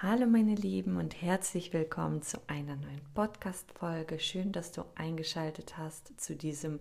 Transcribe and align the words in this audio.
Hallo 0.00 0.26
meine 0.26 0.54
Lieben 0.54 0.96
und 0.96 1.22
herzlich 1.22 1.72
willkommen 1.72 2.22
zu 2.22 2.38
einer 2.46 2.76
neuen 2.76 3.00
Podcast-Folge. 3.14 4.20
Schön, 4.20 4.52
dass 4.52 4.70
du 4.70 4.84
eingeschaltet 4.94 5.76
hast 5.76 6.20
zu 6.20 6.36
diesem 6.36 6.78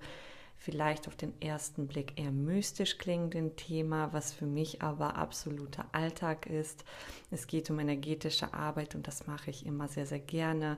vielleicht 0.55 1.07
auf 1.07 1.15
den 1.15 1.33
ersten 1.41 1.87
Blick 1.87 2.19
eher 2.19 2.31
mystisch 2.31 2.99
klingenden 2.99 3.55
Thema, 3.55 4.13
was 4.13 4.33
für 4.33 4.45
mich 4.45 4.83
aber 4.83 5.15
absoluter 5.15 5.85
Alltag 5.93 6.45
ist. 6.45 6.85
Es 7.31 7.47
geht 7.47 7.71
um 7.71 7.79
energetische 7.79 8.53
Arbeit 8.53 8.93
und 8.93 9.07
das 9.07 9.25
mache 9.25 9.49
ich 9.49 9.65
immer 9.65 9.87
sehr, 9.87 10.05
sehr 10.05 10.19
gerne. 10.19 10.77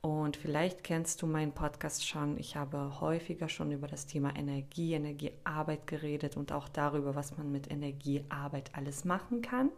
Und 0.00 0.38
vielleicht 0.38 0.84
kennst 0.84 1.20
du 1.20 1.26
meinen 1.26 1.52
Podcast 1.52 2.08
schon. 2.08 2.38
Ich 2.38 2.56
habe 2.56 2.98
häufiger 3.02 3.50
schon 3.50 3.72
über 3.72 3.88
das 3.88 4.06
Thema 4.06 4.34
Energie, 4.34 4.94
Energiearbeit 4.94 5.86
geredet 5.86 6.38
und 6.38 6.50
auch 6.50 6.70
darüber, 6.70 7.14
was 7.14 7.36
man 7.36 7.52
mit 7.52 7.70
Energiearbeit 7.70 8.70
alles 8.74 9.04
machen 9.04 9.42
kann. 9.42 9.68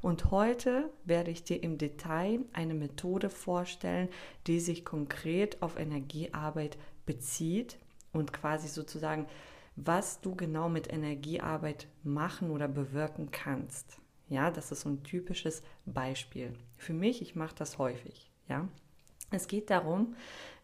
Und 0.00 0.30
heute 0.30 0.90
werde 1.04 1.30
ich 1.30 1.44
dir 1.44 1.62
im 1.62 1.78
Detail 1.78 2.40
eine 2.52 2.74
Methode 2.74 3.30
vorstellen, 3.30 4.08
die 4.46 4.60
sich 4.60 4.84
konkret 4.84 5.60
auf 5.62 5.78
Energiearbeit 5.78 6.78
bezieht 7.04 7.78
und 8.12 8.32
quasi 8.32 8.68
sozusagen, 8.68 9.26
was 9.76 10.20
du 10.20 10.34
genau 10.34 10.68
mit 10.68 10.92
Energiearbeit 10.92 11.88
machen 12.02 12.50
oder 12.50 12.68
bewirken 12.68 13.30
kannst. 13.30 14.00
Ja, 14.28 14.50
das 14.50 14.72
ist 14.72 14.82
so 14.82 14.90
ein 14.90 15.02
typisches 15.02 15.62
Beispiel. 15.86 16.52
Für 16.76 16.92
mich, 16.92 17.22
ich 17.22 17.34
mache 17.34 17.54
das 17.54 17.78
häufig. 17.78 18.30
Ja, 18.48 18.68
es 19.30 19.48
geht 19.48 19.70
darum, 19.70 20.14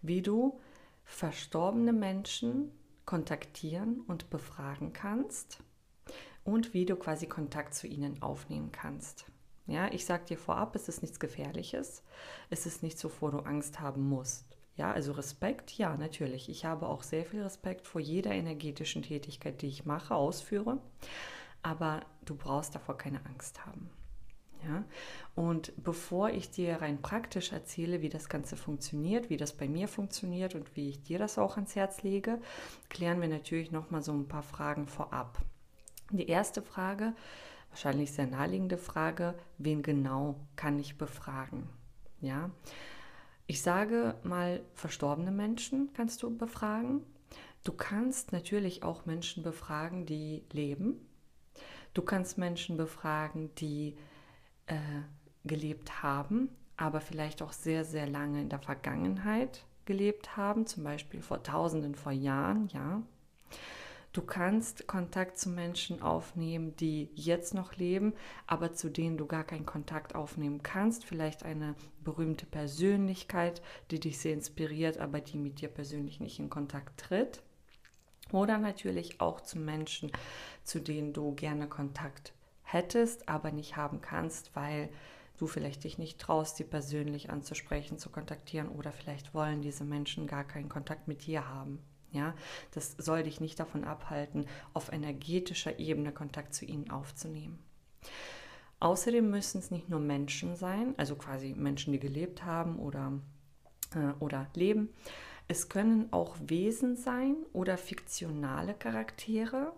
wie 0.02 0.22
du 0.22 0.60
verstorbene 1.04 1.92
Menschen 1.92 2.70
kontaktieren 3.04 4.00
und 4.06 4.30
befragen 4.30 4.92
kannst 4.92 5.63
und 6.44 6.74
wie 6.74 6.84
du 6.84 6.96
quasi 6.96 7.26
Kontakt 7.26 7.74
zu 7.74 7.86
ihnen 7.86 8.22
aufnehmen 8.22 8.70
kannst. 8.70 9.26
Ja, 9.66 9.90
ich 9.90 10.04
sage 10.04 10.26
dir 10.26 10.38
vorab, 10.38 10.76
es 10.76 10.88
ist 10.88 11.02
nichts 11.02 11.18
Gefährliches. 11.18 12.02
Es 12.50 12.66
ist 12.66 12.82
nichts, 12.82 13.02
wovor 13.04 13.30
du 13.30 13.38
Angst 13.38 13.80
haben 13.80 14.06
musst. 14.06 14.58
Ja, 14.76 14.92
also 14.92 15.12
Respekt, 15.12 15.72
ja, 15.78 15.96
natürlich. 15.96 16.48
Ich 16.48 16.64
habe 16.64 16.86
auch 16.86 17.02
sehr 17.02 17.24
viel 17.24 17.42
Respekt 17.42 17.86
vor 17.86 18.00
jeder 18.00 18.32
energetischen 18.32 19.02
Tätigkeit, 19.02 19.62
die 19.62 19.68
ich 19.68 19.86
mache, 19.86 20.14
ausführe. 20.14 20.80
Aber 21.62 22.00
du 22.24 22.34
brauchst 22.34 22.74
davor 22.74 22.98
keine 22.98 23.24
Angst 23.24 23.64
haben. 23.64 23.88
Ja? 24.64 24.84
Und 25.34 25.72
bevor 25.82 26.30
ich 26.30 26.50
dir 26.50 26.82
rein 26.82 27.00
praktisch 27.00 27.52
erzähle, 27.52 28.02
wie 28.02 28.08
das 28.08 28.28
Ganze 28.28 28.56
funktioniert, 28.56 29.30
wie 29.30 29.36
das 29.36 29.52
bei 29.52 29.68
mir 29.68 29.88
funktioniert 29.88 30.54
und 30.54 30.76
wie 30.76 30.90
ich 30.90 31.02
dir 31.02 31.18
das 31.18 31.38
auch 31.38 31.56
ans 31.56 31.76
Herz 31.76 32.02
lege, 32.02 32.40
klären 32.90 33.20
wir 33.20 33.28
natürlich 33.28 33.70
noch 33.70 33.90
mal 33.90 34.02
so 34.02 34.12
ein 34.12 34.28
paar 34.28 34.42
Fragen 34.42 34.86
vorab. 34.86 35.38
Die 36.10 36.28
erste 36.28 36.62
Frage, 36.62 37.14
wahrscheinlich 37.70 38.12
sehr 38.12 38.26
naheliegende 38.26 38.78
Frage, 38.78 39.34
wen 39.58 39.82
genau 39.82 40.36
kann 40.56 40.78
ich 40.78 40.98
befragen? 40.98 41.68
Ja, 42.20 42.50
ich 43.46 43.60
sage 43.60 44.14
mal, 44.22 44.62
verstorbene 44.74 45.30
Menschen 45.30 45.90
kannst 45.92 46.22
du 46.22 46.36
befragen. 46.36 47.02
Du 47.62 47.72
kannst 47.72 48.32
natürlich 48.32 48.82
auch 48.82 49.06
Menschen 49.06 49.42
befragen, 49.42 50.06
die 50.06 50.44
leben. 50.52 51.06
Du 51.92 52.02
kannst 52.02 52.38
Menschen 52.38 52.76
befragen, 52.76 53.54
die 53.56 53.96
äh, 54.66 54.76
gelebt 55.44 56.02
haben, 56.02 56.48
aber 56.76 57.00
vielleicht 57.00 57.42
auch 57.42 57.52
sehr, 57.52 57.84
sehr 57.84 58.08
lange 58.08 58.40
in 58.40 58.48
der 58.48 58.58
Vergangenheit 58.58 59.64
gelebt 59.84 60.36
haben, 60.36 60.66
zum 60.66 60.84
Beispiel 60.84 61.20
vor 61.20 61.42
Tausenden 61.42 61.94
vor 61.94 62.12
Jahren, 62.12 62.68
ja. 62.68 63.02
Du 64.14 64.22
kannst 64.22 64.86
Kontakt 64.86 65.38
zu 65.38 65.48
Menschen 65.48 66.00
aufnehmen, 66.00 66.76
die 66.76 67.10
jetzt 67.16 67.52
noch 67.52 67.74
leben, 67.74 68.14
aber 68.46 68.72
zu 68.72 68.88
denen 68.88 69.16
du 69.16 69.26
gar 69.26 69.42
keinen 69.42 69.66
Kontakt 69.66 70.14
aufnehmen 70.14 70.62
kannst. 70.62 71.04
Vielleicht 71.04 71.44
eine 71.44 71.74
berühmte 72.04 72.46
Persönlichkeit, 72.46 73.60
die 73.90 73.98
dich 73.98 74.20
sehr 74.20 74.34
inspiriert, 74.34 74.98
aber 74.98 75.20
die 75.20 75.36
mit 75.36 75.60
dir 75.60 75.66
persönlich 75.66 76.20
nicht 76.20 76.38
in 76.38 76.48
Kontakt 76.48 76.96
tritt. 77.00 77.42
Oder 78.30 78.58
natürlich 78.58 79.20
auch 79.20 79.40
zu 79.40 79.58
Menschen, 79.58 80.12
zu 80.62 80.78
denen 80.78 81.12
du 81.12 81.34
gerne 81.34 81.66
Kontakt 81.66 82.34
hättest, 82.62 83.28
aber 83.28 83.50
nicht 83.50 83.76
haben 83.76 84.00
kannst, 84.00 84.54
weil 84.54 84.90
du 85.38 85.48
vielleicht 85.48 85.82
dich 85.82 85.98
nicht 85.98 86.20
traust, 86.20 86.56
sie 86.56 86.64
persönlich 86.64 87.30
anzusprechen, 87.30 87.98
zu 87.98 88.10
kontaktieren 88.10 88.68
oder 88.68 88.92
vielleicht 88.92 89.34
wollen 89.34 89.60
diese 89.60 89.82
Menschen 89.82 90.28
gar 90.28 90.44
keinen 90.44 90.68
Kontakt 90.68 91.08
mit 91.08 91.26
dir 91.26 91.48
haben. 91.48 91.80
Ja, 92.14 92.32
das 92.70 92.94
soll 92.96 93.24
dich 93.24 93.40
nicht 93.40 93.58
davon 93.58 93.84
abhalten, 93.84 94.46
auf 94.72 94.92
energetischer 94.92 95.80
Ebene 95.80 96.12
Kontakt 96.12 96.54
zu 96.54 96.64
ihnen 96.64 96.90
aufzunehmen. 96.90 97.58
Außerdem 98.78 99.28
müssen 99.28 99.58
es 99.58 99.70
nicht 99.70 99.88
nur 99.88 99.98
Menschen 99.98 100.56
sein, 100.56 100.94
also 100.96 101.16
quasi 101.16 101.54
Menschen, 101.54 101.92
die 101.92 101.98
gelebt 101.98 102.44
haben 102.44 102.78
oder, 102.78 103.12
äh, 103.94 104.12
oder 104.20 104.46
leben. 104.54 104.90
Es 105.48 105.68
können 105.68 106.08
auch 106.12 106.36
Wesen 106.46 106.96
sein 106.96 107.36
oder 107.52 107.76
fiktionale 107.76 108.74
Charaktere. 108.74 109.72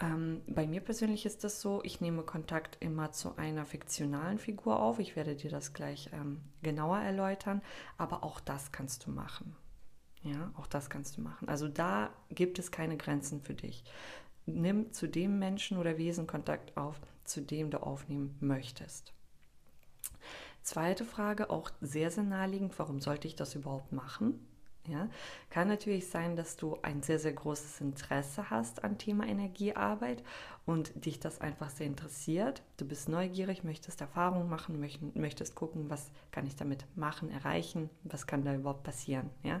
Ähm, 0.00 0.42
bei 0.46 0.66
mir 0.66 0.80
persönlich 0.80 1.24
ist 1.24 1.44
das 1.44 1.60
so, 1.60 1.82
ich 1.84 2.00
nehme 2.00 2.22
Kontakt 2.22 2.78
immer 2.80 3.12
zu 3.12 3.36
einer 3.36 3.64
fiktionalen 3.64 4.38
Figur 4.38 4.80
auf. 4.80 4.98
Ich 4.98 5.14
werde 5.14 5.36
dir 5.36 5.50
das 5.50 5.72
gleich 5.72 6.10
ähm, 6.12 6.40
genauer 6.62 6.98
erläutern, 6.98 7.62
aber 7.96 8.24
auch 8.24 8.40
das 8.40 8.72
kannst 8.72 9.06
du 9.06 9.10
machen. 9.10 9.56
Ja, 10.22 10.52
auch 10.56 10.66
das 10.66 10.90
kannst 10.90 11.16
du 11.16 11.20
machen. 11.20 11.48
Also 11.48 11.68
da 11.68 12.10
gibt 12.30 12.58
es 12.58 12.70
keine 12.70 12.96
Grenzen 12.96 13.40
für 13.40 13.54
dich. 13.54 13.84
Nimm 14.46 14.92
zu 14.92 15.08
dem 15.08 15.38
Menschen 15.38 15.78
oder 15.78 15.98
Wesen 15.98 16.26
Kontakt 16.26 16.76
auf, 16.76 17.00
zu 17.24 17.40
dem 17.40 17.70
du 17.70 17.82
aufnehmen 17.82 18.36
möchtest. 18.40 19.12
Zweite 20.62 21.04
Frage, 21.04 21.50
auch 21.50 21.70
sehr, 21.80 22.10
sehr 22.10 22.24
naheliegend, 22.24 22.78
warum 22.78 23.00
sollte 23.00 23.28
ich 23.28 23.36
das 23.36 23.54
überhaupt 23.54 23.92
machen? 23.92 24.46
Ja, 24.86 25.10
kann 25.50 25.68
natürlich 25.68 26.08
sein, 26.08 26.34
dass 26.34 26.56
du 26.56 26.78
ein 26.80 27.02
sehr, 27.02 27.18
sehr 27.18 27.34
großes 27.34 27.82
Interesse 27.82 28.48
hast 28.48 28.84
an 28.84 28.96
Thema 28.96 29.26
Energiearbeit 29.26 30.22
und 30.64 31.04
dich 31.04 31.20
das 31.20 31.42
einfach 31.42 31.68
sehr 31.68 31.86
interessiert. 31.86 32.62
Du 32.78 32.86
bist 32.86 33.08
neugierig, 33.08 33.64
möchtest 33.64 34.00
Erfahrungen 34.00 34.48
machen, 34.48 34.80
möchtest 35.14 35.54
gucken, 35.54 35.90
was 35.90 36.10
kann 36.30 36.46
ich 36.46 36.56
damit 36.56 36.86
machen, 36.96 37.30
erreichen, 37.30 37.90
was 38.04 38.26
kann 38.26 38.44
da 38.44 38.54
überhaupt 38.54 38.82
passieren. 38.82 39.28
Ja? 39.42 39.60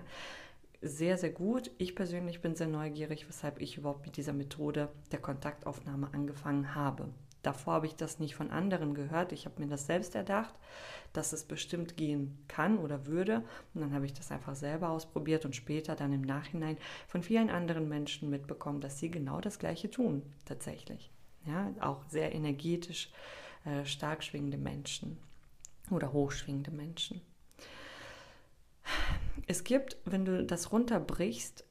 Sehr, 0.80 1.18
sehr 1.18 1.30
gut. 1.30 1.70
Ich 1.78 1.94
persönlich 1.94 2.40
bin 2.40 2.54
sehr 2.54 2.68
neugierig, 2.68 3.28
weshalb 3.28 3.60
ich 3.60 3.76
überhaupt 3.76 4.06
mit 4.06 4.16
dieser 4.16 4.32
Methode 4.32 4.88
der 5.10 5.18
Kontaktaufnahme 5.18 6.12
angefangen 6.12 6.74
habe. 6.74 7.08
Davor 7.42 7.74
habe 7.74 7.86
ich 7.86 7.94
das 7.94 8.18
nicht 8.18 8.34
von 8.34 8.50
anderen 8.50 8.94
gehört. 8.94 9.32
Ich 9.32 9.46
habe 9.46 9.60
mir 9.60 9.68
das 9.68 9.86
selbst 9.86 10.14
erdacht, 10.14 10.54
dass 11.12 11.32
es 11.32 11.44
bestimmt 11.44 11.96
gehen 11.96 12.36
kann 12.48 12.78
oder 12.78 13.06
würde. 13.06 13.44
Und 13.74 13.80
dann 13.80 13.92
habe 13.92 14.06
ich 14.06 14.12
das 14.12 14.30
einfach 14.30 14.54
selber 14.54 14.90
ausprobiert 14.90 15.44
und 15.44 15.54
später 15.54 15.94
dann 15.94 16.12
im 16.12 16.22
Nachhinein 16.22 16.76
von 17.06 17.22
vielen 17.22 17.48
anderen 17.48 17.88
Menschen 17.88 18.28
mitbekommen, 18.28 18.80
dass 18.80 18.98
sie 18.98 19.10
genau 19.10 19.40
das 19.40 19.58
Gleiche 19.58 19.90
tun, 19.90 20.22
tatsächlich. 20.44 21.10
Ja, 21.46 21.72
auch 21.80 22.04
sehr 22.08 22.34
energetisch 22.34 23.10
äh, 23.64 23.84
stark 23.84 24.22
schwingende 24.24 24.58
Menschen 24.58 25.16
oder 25.90 26.12
hochschwingende 26.12 26.70
Menschen. 26.70 27.20
Es 29.46 29.64
gibt, 29.64 29.96
wenn 30.04 30.24
du 30.24 30.44
das 30.44 30.72
runterbrichst, 30.72 31.64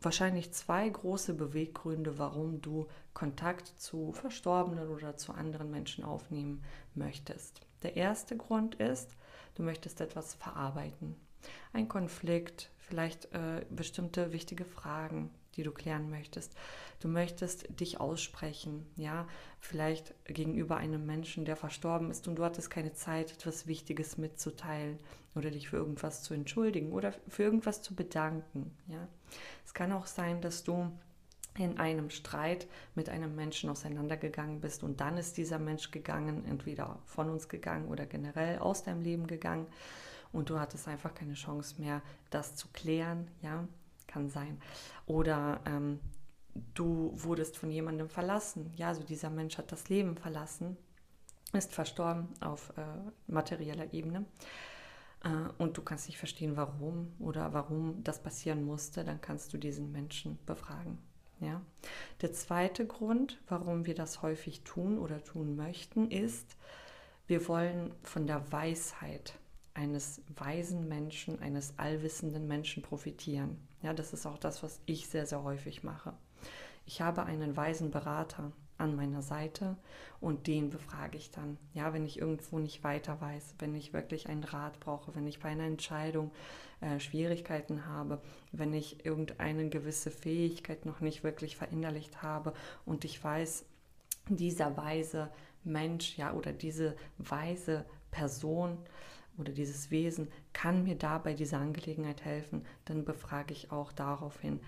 wahrscheinlich 0.00 0.52
zwei 0.52 0.88
große 0.88 1.34
Beweggründe, 1.34 2.18
warum 2.18 2.60
du 2.60 2.88
Kontakt 3.14 3.68
zu 3.80 4.12
Verstorbenen 4.12 4.88
oder 4.88 5.16
zu 5.16 5.32
anderen 5.32 5.70
Menschen 5.70 6.04
aufnehmen 6.04 6.64
möchtest. 6.94 7.60
Der 7.82 7.96
erste 7.96 8.36
Grund 8.36 8.76
ist, 8.76 9.16
du 9.54 9.62
möchtest 9.62 10.00
etwas 10.00 10.34
verarbeiten. 10.34 11.16
Ein 11.72 11.88
Konflikt, 11.88 12.70
vielleicht 12.78 13.26
äh, 13.32 13.64
bestimmte 13.70 14.32
wichtige 14.32 14.64
Fragen, 14.64 15.30
die 15.56 15.62
du 15.62 15.72
klären 15.72 16.10
möchtest. 16.10 16.54
Du 17.02 17.08
möchtest 17.08 17.80
dich 17.80 18.00
aussprechen, 18.00 18.86
ja, 18.94 19.26
vielleicht 19.58 20.14
gegenüber 20.24 20.76
einem 20.76 21.04
Menschen, 21.04 21.44
der 21.44 21.56
verstorben 21.56 22.10
ist 22.10 22.28
und 22.28 22.36
du 22.36 22.44
hattest 22.44 22.70
keine 22.70 22.92
Zeit, 22.92 23.32
etwas 23.32 23.66
Wichtiges 23.66 24.18
mitzuteilen 24.18 24.98
oder 25.34 25.50
dich 25.50 25.68
für 25.68 25.78
irgendwas 25.78 26.22
zu 26.22 26.32
entschuldigen 26.32 26.92
oder 26.92 27.12
für 27.26 27.42
irgendwas 27.42 27.82
zu 27.82 27.96
bedanken, 27.96 28.70
ja. 28.86 29.08
Es 29.64 29.74
kann 29.74 29.90
auch 29.92 30.06
sein, 30.06 30.40
dass 30.40 30.62
du 30.62 30.92
in 31.58 31.78
einem 31.78 32.08
Streit 32.08 32.68
mit 32.94 33.08
einem 33.08 33.34
Menschen 33.34 33.68
auseinandergegangen 33.68 34.60
bist 34.60 34.84
und 34.84 35.00
dann 35.00 35.18
ist 35.18 35.36
dieser 35.36 35.58
Mensch 35.58 35.90
gegangen, 35.90 36.44
entweder 36.46 37.00
von 37.06 37.28
uns 37.30 37.48
gegangen 37.48 37.88
oder 37.88 38.06
generell 38.06 38.58
aus 38.60 38.84
deinem 38.84 39.02
Leben 39.02 39.26
gegangen 39.26 39.66
und 40.30 40.50
du 40.50 40.60
hattest 40.60 40.86
einfach 40.86 41.14
keine 41.14 41.34
Chance 41.34 41.80
mehr, 41.80 42.00
das 42.30 42.54
zu 42.54 42.68
klären, 42.72 43.28
ja 43.42 43.66
kann 44.12 44.28
sein. 44.28 44.60
Oder 45.06 45.60
ähm, 45.66 46.00
du 46.74 47.12
wurdest 47.14 47.56
von 47.56 47.70
jemandem 47.70 48.08
verlassen. 48.08 48.72
Ja, 48.76 48.88
also 48.88 49.02
dieser 49.02 49.30
Mensch 49.30 49.58
hat 49.58 49.72
das 49.72 49.88
Leben 49.88 50.16
verlassen, 50.16 50.76
ist 51.52 51.72
verstorben 51.72 52.28
auf 52.40 52.72
äh, 52.76 52.82
materieller 53.26 53.92
Ebene. 53.92 54.24
Äh, 55.24 55.28
und 55.58 55.76
du 55.76 55.82
kannst 55.82 56.08
nicht 56.08 56.18
verstehen, 56.18 56.56
warum 56.56 57.12
oder 57.18 57.52
warum 57.52 58.02
das 58.04 58.22
passieren 58.22 58.64
musste, 58.64 59.04
dann 59.04 59.20
kannst 59.20 59.52
du 59.52 59.58
diesen 59.58 59.92
Menschen 59.92 60.38
befragen. 60.46 60.98
Ja? 61.40 61.60
Der 62.20 62.32
zweite 62.32 62.86
Grund, 62.86 63.40
warum 63.48 63.86
wir 63.86 63.94
das 63.94 64.22
häufig 64.22 64.62
tun 64.62 64.98
oder 64.98 65.22
tun 65.22 65.56
möchten, 65.56 66.10
ist, 66.10 66.56
Wir 67.26 67.46
wollen 67.48 67.94
von 68.02 68.26
der 68.26 68.52
Weisheit 68.52 69.38
eines 69.74 70.20
weisen 70.36 70.88
Menschen, 70.88 71.40
eines 71.40 71.78
allwissenden 71.78 72.46
Menschen 72.46 72.82
profitieren. 72.82 73.56
Ja, 73.82 73.94
das 73.94 74.12
ist 74.12 74.26
auch 74.26 74.38
das, 74.38 74.62
was 74.62 74.80
ich 74.86 75.08
sehr, 75.08 75.26
sehr 75.26 75.42
häufig 75.42 75.82
mache. 75.82 76.12
Ich 76.84 77.00
habe 77.00 77.24
einen 77.24 77.56
weisen 77.56 77.90
Berater 77.90 78.52
an 78.78 78.96
meiner 78.96 79.22
Seite 79.22 79.76
und 80.20 80.46
den 80.46 80.70
befrage 80.70 81.16
ich 81.16 81.30
dann. 81.30 81.56
Ja, 81.72 81.92
wenn 81.92 82.04
ich 82.04 82.18
irgendwo 82.18 82.58
nicht 82.58 82.82
weiter 82.84 83.20
weiß, 83.20 83.54
wenn 83.58 83.74
ich 83.74 83.92
wirklich 83.92 84.28
einen 84.28 84.44
Rat 84.44 84.80
brauche, 84.80 85.14
wenn 85.14 85.26
ich 85.26 85.40
bei 85.40 85.50
einer 85.50 85.64
Entscheidung 85.64 86.32
äh, 86.80 86.98
Schwierigkeiten 86.98 87.86
habe, 87.86 88.20
wenn 88.50 88.74
ich 88.74 89.04
irgendeine 89.06 89.68
gewisse 89.68 90.10
Fähigkeit 90.10 90.84
noch 90.84 91.00
nicht 91.00 91.22
wirklich 91.22 91.56
verinnerlicht 91.56 92.22
habe 92.22 92.52
und 92.84 93.04
ich 93.04 93.22
weiß, 93.22 93.64
dieser 94.28 94.76
weise 94.76 95.30
Mensch, 95.64 96.16
ja, 96.16 96.32
oder 96.32 96.52
diese 96.52 96.96
weise 97.18 97.84
Person 98.10 98.78
oder 99.38 99.52
dieses 99.52 99.90
Wesen 99.90 100.28
kann 100.52 100.84
mir 100.84 100.96
da 100.96 101.18
bei 101.18 101.34
dieser 101.34 101.58
Angelegenheit 101.58 102.24
helfen, 102.24 102.64
dann 102.84 103.04
befrage 103.04 103.52
ich 103.52 103.70
auch 103.72 103.92
daraufhin 103.92 104.60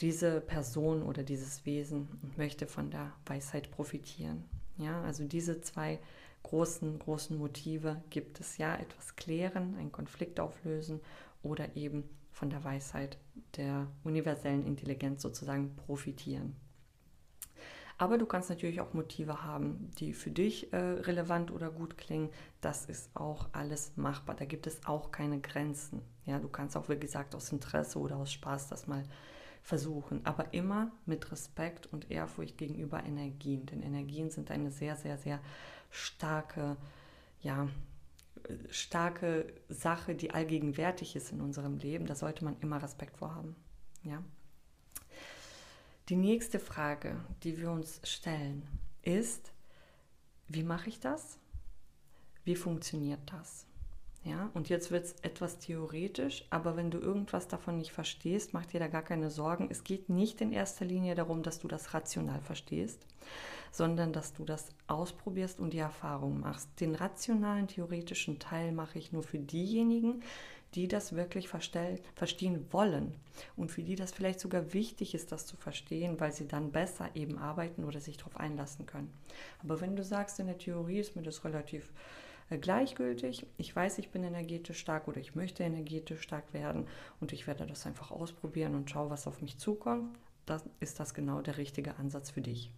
diese 0.00 0.40
Person 0.40 1.02
oder 1.02 1.22
dieses 1.22 1.64
Wesen 1.66 2.08
und 2.22 2.36
möchte 2.36 2.66
von 2.66 2.90
der 2.90 3.12
Weisheit 3.26 3.70
profitieren. 3.70 4.44
Ja, 4.76 5.02
also 5.02 5.24
diese 5.24 5.60
zwei 5.60 6.00
großen, 6.42 6.98
großen 6.98 7.38
Motive 7.38 8.02
gibt 8.10 8.40
es 8.40 8.58
ja, 8.58 8.74
etwas 8.76 9.16
klären, 9.16 9.76
einen 9.76 9.92
Konflikt 9.92 10.40
auflösen 10.40 11.00
oder 11.42 11.76
eben 11.76 12.04
von 12.32 12.50
der 12.50 12.64
Weisheit 12.64 13.18
der 13.56 13.86
universellen 14.02 14.66
Intelligenz 14.66 15.22
sozusagen 15.22 15.76
profitieren. 15.76 16.56
Aber 17.96 18.18
du 18.18 18.26
kannst 18.26 18.50
natürlich 18.50 18.80
auch 18.80 18.92
Motive 18.92 19.44
haben, 19.44 19.90
die 19.98 20.14
für 20.14 20.30
dich 20.30 20.72
äh, 20.72 20.76
relevant 20.76 21.52
oder 21.52 21.70
gut 21.70 21.96
klingen. 21.96 22.30
Das 22.60 22.86
ist 22.86 23.14
auch 23.14 23.48
alles 23.52 23.92
machbar. 23.96 24.34
Da 24.34 24.44
gibt 24.46 24.66
es 24.66 24.84
auch 24.84 25.12
keine 25.12 25.40
Grenzen. 25.40 26.02
Ja, 26.26 26.40
du 26.40 26.48
kannst 26.48 26.76
auch, 26.76 26.88
wie 26.88 26.98
gesagt, 26.98 27.36
aus 27.36 27.52
Interesse 27.52 28.00
oder 28.00 28.16
aus 28.16 28.32
Spaß 28.32 28.68
das 28.68 28.88
mal 28.88 29.04
versuchen. 29.64 30.24
Aber 30.24 30.52
immer 30.52 30.92
mit 31.06 31.32
Respekt 31.32 31.86
und 31.86 32.10
Ehrfurcht 32.10 32.58
gegenüber 32.58 33.02
Energien. 33.02 33.66
Denn 33.66 33.82
Energien 33.82 34.30
sind 34.30 34.50
eine 34.50 34.70
sehr, 34.70 34.94
sehr, 34.94 35.18
sehr 35.18 35.40
starke, 35.90 36.76
ja, 37.40 37.68
starke 38.70 39.52
Sache, 39.70 40.14
die 40.14 40.30
allgegenwärtig 40.32 41.16
ist 41.16 41.32
in 41.32 41.40
unserem 41.40 41.78
Leben. 41.78 42.06
Da 42.06 42.14
sollte 42.14 42.44
man 42.44 42.56
immer 42.60 42.82
Respekt 42.82 43.16
vor 43.16 43.34
haben. 43.34 43.56
Ja. 44.02 44.22
Die 46.10 46.16
nächste 46.16 46.60
Frage, 46.60 47.16
die 47.42 47.56
wir 47.56 47.70
uns 47.70 48.00
stellen, 48.04 48.68
ist, 49.00 49.50
wie 50.46 50.62
mache 50.62 50.90
ich 50.90 51.00
das? 51.00 51.38
Wie 52.44 52.56
funktioniert 52.56 53.32
das? 53.32 53.66
Ja, 54.24 54.50
und 54.54 54.70
jetzt 54.70 54.90
wird 54.90 55.04
es 55.04 55.12
etwas 55.20 55.58
theoretisch, 55.58 56.46
aber 56.48 56.78
wenn 56.78 56.90
du 56.90 56.98
irgendwas 56.98 57.46
davon 57.46 57.76
nicht 57.76 57.92
verstehst, 57.92 58.54
mach 58.54 58.64
dir 58.64 58.80
da 58.80 58.88
gar 58.88 59.02
keine 59.02 59.30
Sorgen. 59.30 59.68
Es 59.70 59.84
geht 59.84 60.08
nicht 60.08 60.40
in 60.40 60.50
erster 60.50 60.86
Linie 60.86 61.14
darum, 61.14 61.42
dass 61.42 61.58
du 61.58 61.68
das 61.68 61.92
rational 61.92 62.40
verstehst, 62.40 63.06
sondern 63.70 64.14
dass 64.14 64.32
du 64.32 64.44
das 64.44 64.70
ausprobierst 64.86 65.60
und 65.60 65.74
die 65.74 65.78
Erfahrung 65.78 66.40
machst. 66.40 66.68
Den 66.80 66.94
rationalen, 66.94 67.68
theoretischen 67.68 68.38
Teil 68.38 68.72
mache 68.72 68.98
ich 68.98 69.12
nur 69.12 69.22
für 69.22 69.38
diejenigen, 69.38 70.22
die 70.74 70.88
das 70.88 71.14
wirklich 71.14 71.48
verstehen 71.48 72.66
wollen 72.70 73.14
und 73.56 73.70
für 73.70 73.82
die 73.82 73.94
das 73.94 74.10
vielleicht 74.10 74.40
sogar 74.40 74.72
wichtig 74.72 75.14
ist, 75.14 75.32
das 75.32 75.46
zu 75.46 75.56
verstehen, 75.56 76.18
weil 76.18 76.32
sie 76.32 76.48
dann 76.48 76.72
besser 76.72 77.10
eben 77.14 77.36
arbeiten 77.36 77.84
oder 77.84 78.00
sich 78.00 78.16
darauf 78.16 78.38
einlassen 78.38 78.86
können. 78.86 79.12
Aber 79.62 79.82
wenn 79.82 79.96
du 79.96 80.02
sagst, 80.02 80.40
in 80.40 80.46
der 80.46 80.58
Theorie 80.58 80.98
ist 80.98 81.14
mir 81.14 81.22
das 81.22 81.44
relativ 81.44 81.92
gleichgültig, 82.50 83.46
ich 83.56 83.74
weiß, 83.74 83.98
ich 83.98 84.10
bin 84.10 84.22
energetisch 84.22 84.78
stark 84.78 85.08
oder 85.08 85.20
ich 85.20 85.34
möchte 85.34 85.62
energetisch 85.62 86.20
stark 86.20 86.52
werden 86.52 86.86
und 87.20 87.32
ich 87.32 87.46
werde 87.46 87.66
das 87.66 87.86
einfach 87.86 88.10
ausprobieren 88.10 88.74
und 88.74 88.90
schaue, 88.90 89.10
was 89.10 89.26
auf 89.26 89.40
mich 89.40 89.58
zukommt, 89.58 90.16
dann 90.46 90.60
ist 90.80 91.00
das 91.00 91.14
genau 91.14 91.40
der 91.40 91.56
richtige 91.56 91.96
Ansatz 91.96 92.30
für 92.30 92.42
dich. 92.42 92.70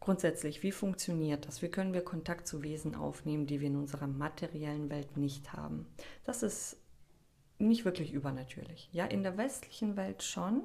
Grundsätzlich, 0.00 0.62
wie 0.62 0.72
funktioniert 0.72 1.46
das? 1.46 1.62
Wie 1.62 1.70
können 1.70 1.94
wir 1.94 2.02
Kontakt 2.02 2.46
zu 2.46 2.62
Wesen 2.62 2.94
aufnehmen, 2.94 3.46
die 3.46 3.60
wir 3.60 3.68
in 3.68 3.76
unserer 3.76 4.06
materiellen 4.06 4.90
Welt 4.90 5.16
nicht 5.16 5.54
haben? 5.54 5.86
Das 6.24 6.42
ist 6.42 6.76
nicht 7.58 7.86
wirklich 7.86 8.12
übernatürlich. 8.12 8.90
Ja, 8.92 9.06
in 9.06 9.22
der 9.22 9.38
westlichen 9.38 9.96
Welt 9.96 10.22
schon. 10.22 10.64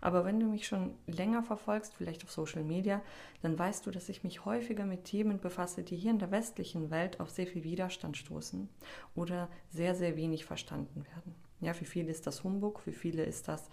Aber 0.00 0.24
wenn 0.24 0.40
du 0.40 0.46
mich 0.46 0.66
schon 0.66 0.94
länger 1.06 1.42
verfolgst, 1.42 1.94
vielleicht 1.94 2.24
auf 2.24 2.30
Social 2.30 2.64
Media, 2.64 3.02
dann 3.42 3.58
weißt 3.58 3.86
du, 3.86 3.90
dass 3.90 4.08
ich 4.08 4.24
mich 4.24 4.44
häufiger 4.44 4.84
mit 4.84 5.04
Themen 5.04 5.40
befasse, 5.40 5.82
die 5.82 5.96
hier 5.96 6.10
in 6.10 6.18
der 6.18 6.30
westlichen 6.30 6.90
Welt 6.90 7.20
auf 7.20 7.30
sehr 7.30 7.46
viel 7.46 7.64
Widerstand 7.64 8.16
stoßen 8.16 8.68
oder 9.14 9.48
sehr, 9.70 9.94
sehr 9.94 10.16
wenig 10.16 10.44
verstanden 10.44 11.04
werden. 11.14 11.34
Ja, 11.60 11.74
für 11.74 11.84
viele 11.84 12.10
ist 12.10 12.26
das 12.26 12.44
Humbug, 12.44 12.80
für 12.80 12.92
viele 12.92 13.24
ist 13.24 13.48
das 13.48 13.68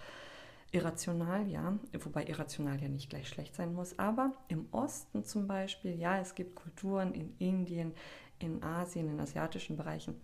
irrational, 0.72 1.48
ja, 1.48 1.78
wobei 2.00 2.26
irrational 2.26 2.82
ja 2.82 2.90
nicht 2.90 3.10
gleich 3.10 3.30
schlecht 3.30 3.56
sein 3.56 3.74
muss, 3.74 4.00
aber 4.00 4.34
im 4.48 4.68
Osten 4.72 5.24
zum 5.24 5.48
Beispiel, 5.48 5.96
ja, 6.00 6.20
es 6.20 6.34
gibt 6.34 6.56
Kulturen 6.56 7.14
in 7.14 7.36
Indien, 7.38 7.94
in 8.40 8.64
Asien, 8.64 9.08
in 9.08 9.20
asiatischen 9.20 9.78
Bereichen, 9.78 10.20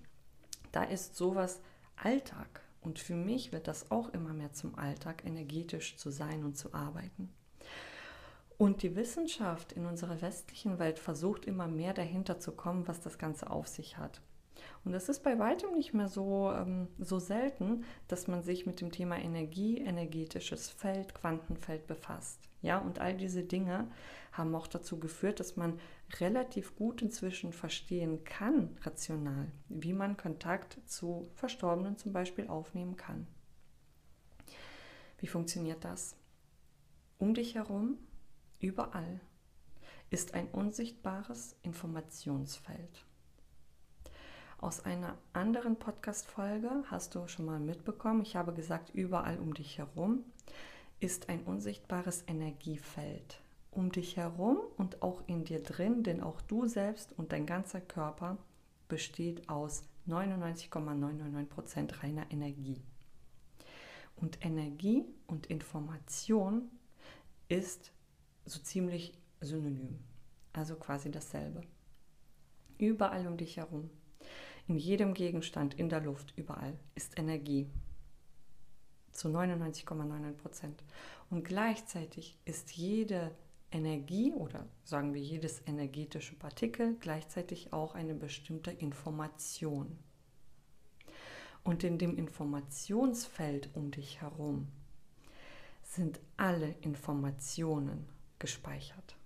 da 0.71 0.83
ist 0.83 1.15
sowas 1.15 1.61
Alltag. 1.95 2.61
Und 2.81 2.99
für 2.99 3.15
mich 3.15 3.51
wird 3.51 3.67
das 3.67 3.91
auch 3.91 4.09
immer 4.09 4.33
mehr 4.33 4.53
zum 4.53 4.77
Alltag, 4.77 5.25
energetisch 5.25 5.97
zu 5.97 6.09
sein 6.11 6.43
und 6.43 6.57
zu 6.57 6.73
arbeiten. 6.73 7.29
Und 8.57 8.83
die 8.83 8.95
Wissenschaft 8.95 9.71
in 9.71 9.85
unserer 9.85 10.21
westlichen 10.21 10.79
Welt 10.79 10.99
versucht 10.99 11.45
immer 11.45 11.67
mehr 11.67 11.93
dahinter 11.93 12.39
zu 12.39 12.51
kommen, 12.51 12.87
was 12.87 12.99
das 12.99 13.17
Ganze 13.17 13.49
auf 13.49 13.67
sich 13.67 13.97
hat. 13.97 14.21
Und 14.83 14.93
es 14.93 15.07
ist 15.07 15.23
bei 15.23 15.39
weitem 15.39 15.73
nicht 15.73 15.93
mehr 15.93 16.09
so, 16.09 16.51
ähm, 16.51 16.87
so 16.97 17.19
selten, 17.19 17.85
dass 18.07 18.27
man 18.27 18.43
sich 18.43 18.65
mit 18.65 18.81
dem 18.81 18.91
Thema 18.91 19.17
Energie, 19.17 19.77
energetisches 19.77 20.69
Feld, 20.69 21.15
Quantenfeld 21.15 21.87
befasst. 21.87 22.48
Ja, 22.61 22.77
und 22.79 22.99
all 22.99 23.15
diese 23.15 23.43
Dinge 23.43 23.89
haben 24.31 24.53
auch 24.53 24.67
dazu 24.67 24.99
geführt, 24.99 25.39
dass 25.39 25.55
man 25.55 25.79
relativ 26.19 26.75
gut 26.75 27.01
inzwischen 27.01 27.53
verstehen 27.53 28.23
kann, 28.23 28.77
rational, 28.81 29.51
wie 29.69 29.93
man 29.93 30.17
Kontakt 30.17 30.79
zu 30.85 31.29
Verstorbenen 31.35 31.97
zum 31.97 32.13
Beispiel 32.13 32.47
aufnehmen 32.47 32.95
kann. 32.95 33.27
Wie 35.19 35.27
funktioniert 35.27 35.83
das? 35.83 36.15
Um 37.17 37.33
dich 37.33 37.55
herum, 37.55 37.97
überall, 38.59 39.19
ist 40.09 40.33
ein 40.33 40.47
unsichtbares 40.47 41.55
Informationsfeld. 41.61 43.05
Aus 44.57 44.83
einer 44.83 45.17
anderen 45.31 45.77
Podcast-Folge 45.77 46.83
hast 46.87 47.15
du 47.15 47.27
schon 47.27 47.45
mal 47.45 47.59
mitbekommen, 47.59 48.21
ich 48.21 48.35
habe 48.35 48.53
gesagt, 48.53 48.89
überall 48.93 49.39
um 49.39 49.53
dich 49.53 49.77
herum 49.77 50.25
ist 50.99 51.29
ein 51.29 51.43
unsichtbares 51.43 52.23
Energiefeld. 52.27 53.41
Um 53.71 53.91
dich 53.91 54.17
herum 54.17 54.57
und 54.77 55.01
auch 55.01 55.21
in 55.27 55.45
dir 55.45 55.61
drin, 55.61 56.03
denn 56.03 56.21
auch 56.21 56.41
du 56.41 56.67
selbst 56.67 57.13
und 57.17 57.31
dein 57.31 57.45
ganzer 57.45 57.81
Körper 57.81 58.37
besteht 58.87 59.47
aus 59.47 59.83
99,999% 60.07 62.03
reiner 62.03 62.25
Energie. 62.31 62.81
Und 64.15 64.43
Energie 64.43 65.05
und 65.27 65.47
Information 65.47 66.69
ist 67.47 67.91
so 68.45 68.59
ziemlich 68.59 69.13
synonym, 69.39 69.99
also 70.51 70.75
quasi 70.75 71.11
dasselbe. 71.11 71.61
Überall 72.77 73.27
um 73.27 73.37
dich 73.37 73.57
herum 73.57 73.89
in 74.69 74.77
jedem 74.77 75.15
Gegenstand, 75.15 75.73
in 75.73 75.89
der 75.89 75.99
Luft, 75.99 76.31
überall 76.35 76.77
ist 76.93 77.17
Energie. 77.17 77.67
Zu 79.19 79.27
99,99 79.27 80.31
Prozent. 80.31 80.83
Und 81.29 81.43
gleichzeitig 81.43 82.37
ist 82.45 82.71
jede 82.71 83.35
Energie 83.69 84.31
oder 84.31 84.65
sagen 84.85 85.13
wir 85.13 85.19
jedes 85.21 85.61
energetische 85.67 86.35
Partikel 86.35 86.95
gleichzeitig 87.01 87.73
auch 87.73 87.95
eine 87.95 88.15
bestimmte 88.15 88.71
Information. 88.71 89.99
Und 91.65 91.83
in 91.83 91.97
dem 91.97 92.15
Informationsfeld 92.15 93.69
um 93.73 93.91
dich 93.91 94.21
herum 94.21 94.69
sind 95.83 96.21
alle 96.37 96.69
Informationen 96.79 98.07
gespeichert. 98.39 99.17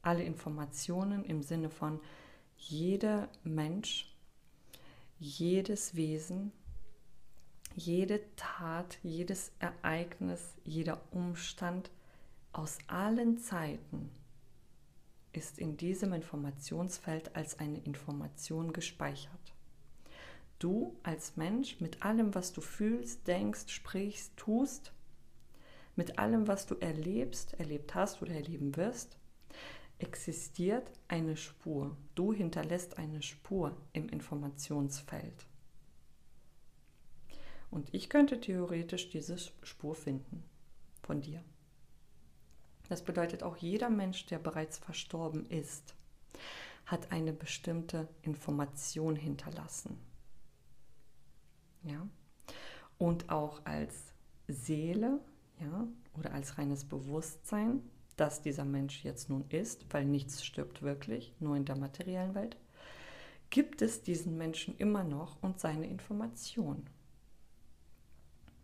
Alle 0.00 0.22
Informationen 0.22 1.24
im 1.24 1.42
Sinne 1.42 1.70
von 1.70 1.98
jeder 2.56 3.28
Mensch 3.42 4.14
jedes 5.18 5.96
Wesen, 5.96 6.52
jede 7.78 8.20
Tat, 8.34 8.98
jedes 9.04 9.52
Ereignis, 9.60 10.56
jeder 10.64 11.00
Umstand 11.12 11.90
aus 12.52 12.78
allen 12.88 13.38
Zeiten 13.38 14.10
ist 15.32 15.58
in 15.58 15.76
diesem 15.76 16.12
Informationsfeld 16.12 17.36
als 17.36 17.60
eine 17.60 17.78
Information 17.78 18.72
gespeichert. 18.72 19.54
Du 20.58 20.96
als 21.04 21.36
Mensch 21.36 21.80
mit 21.80 22.02
allem, 22.02 22.34
was 22.34 22.52
du 22.52 22.60
fühlst, 22.60 23.28
denkst, 23.28 23.68
sprichst, 23.68 24.36
tust, 24.36 24.92
mit 25.94 26.18
allem, 26.18 26.48
was 26.48 26.66
du 26.66 26.74
erlebst, 26.74 27.54
erlebt 27.60 27.94
hast 27.94 28.22
oder 28.22 28.32
erleben 28.32 28.76
wirst, 28.76 29.18
existiert 30.00 30.90
eine 31.06 31.36
Spur. 31.36 31.96
Du 32.16 32.32
hinterlässt 32.32 32.98
eine 32.98 33.22
Spur 33.22 33.76
im 33.92 34.08
Informationsfeld. 34.08 35.46
Und 37.70 37.92
ich 37.92 38.08
könnte 38.08 38.40
theoretisch 38.40 39.10
diese 39.10 39.36
Spur 39.38 39.94
finden 39.94 40.42
von 41.02 41.20
dir. 41.20 41.42
Das 42.88 43.02
bedeutet, 43.04 43.42
auch 43.42 43.56
jeder 43.56 43.90
Mensch, 43.90 44.26
der 44.26 44.38
bereits 44.38 44.78
verstorben 44.78 45.46
ist, 45.50 45.94
hat 46.86 47.12
eine 47.12 47.34
bestimmte 47.34 48.08
Information 48.22 49.14
hinterlassen. 49.14 49.98
Ja? 51.82 52.08
Und 52.96 53.28
auch 53.28 53.64
als 53.66 53.94
Seele 54.48 55.20
ja, 55.60 55.86
oder 56.14 56.32
als 56.32 56.56
reines 56.56 56.84
Bewusstsein, 56.84 57.82
dass 58.16 58.42
dieser 58.42 58.64
Mensch 58.64 59.04
jetzt 59.04 59.28
nun 59.28 59.44
ist, 59.50 59.92
weil 59.92 60.04
nichts 60.04 60.44
stirbt 60.44 60.82
wirklich, 60.82 61.34
nur 61.40 61.56
in 61.56 61.64
der 61.64 61.76
materiellen 61.76 62.34
Welt, 62.34 62.56
gibt 63.50 63.82
es 63.82 64.02
diesen 64.02 64.36
Menschen 64.36 64.76
immer 64.78 65.04
noch 65.04 65.42
und 65.42 65.60
seine 65.60 65.86
Information. 65.86 66.84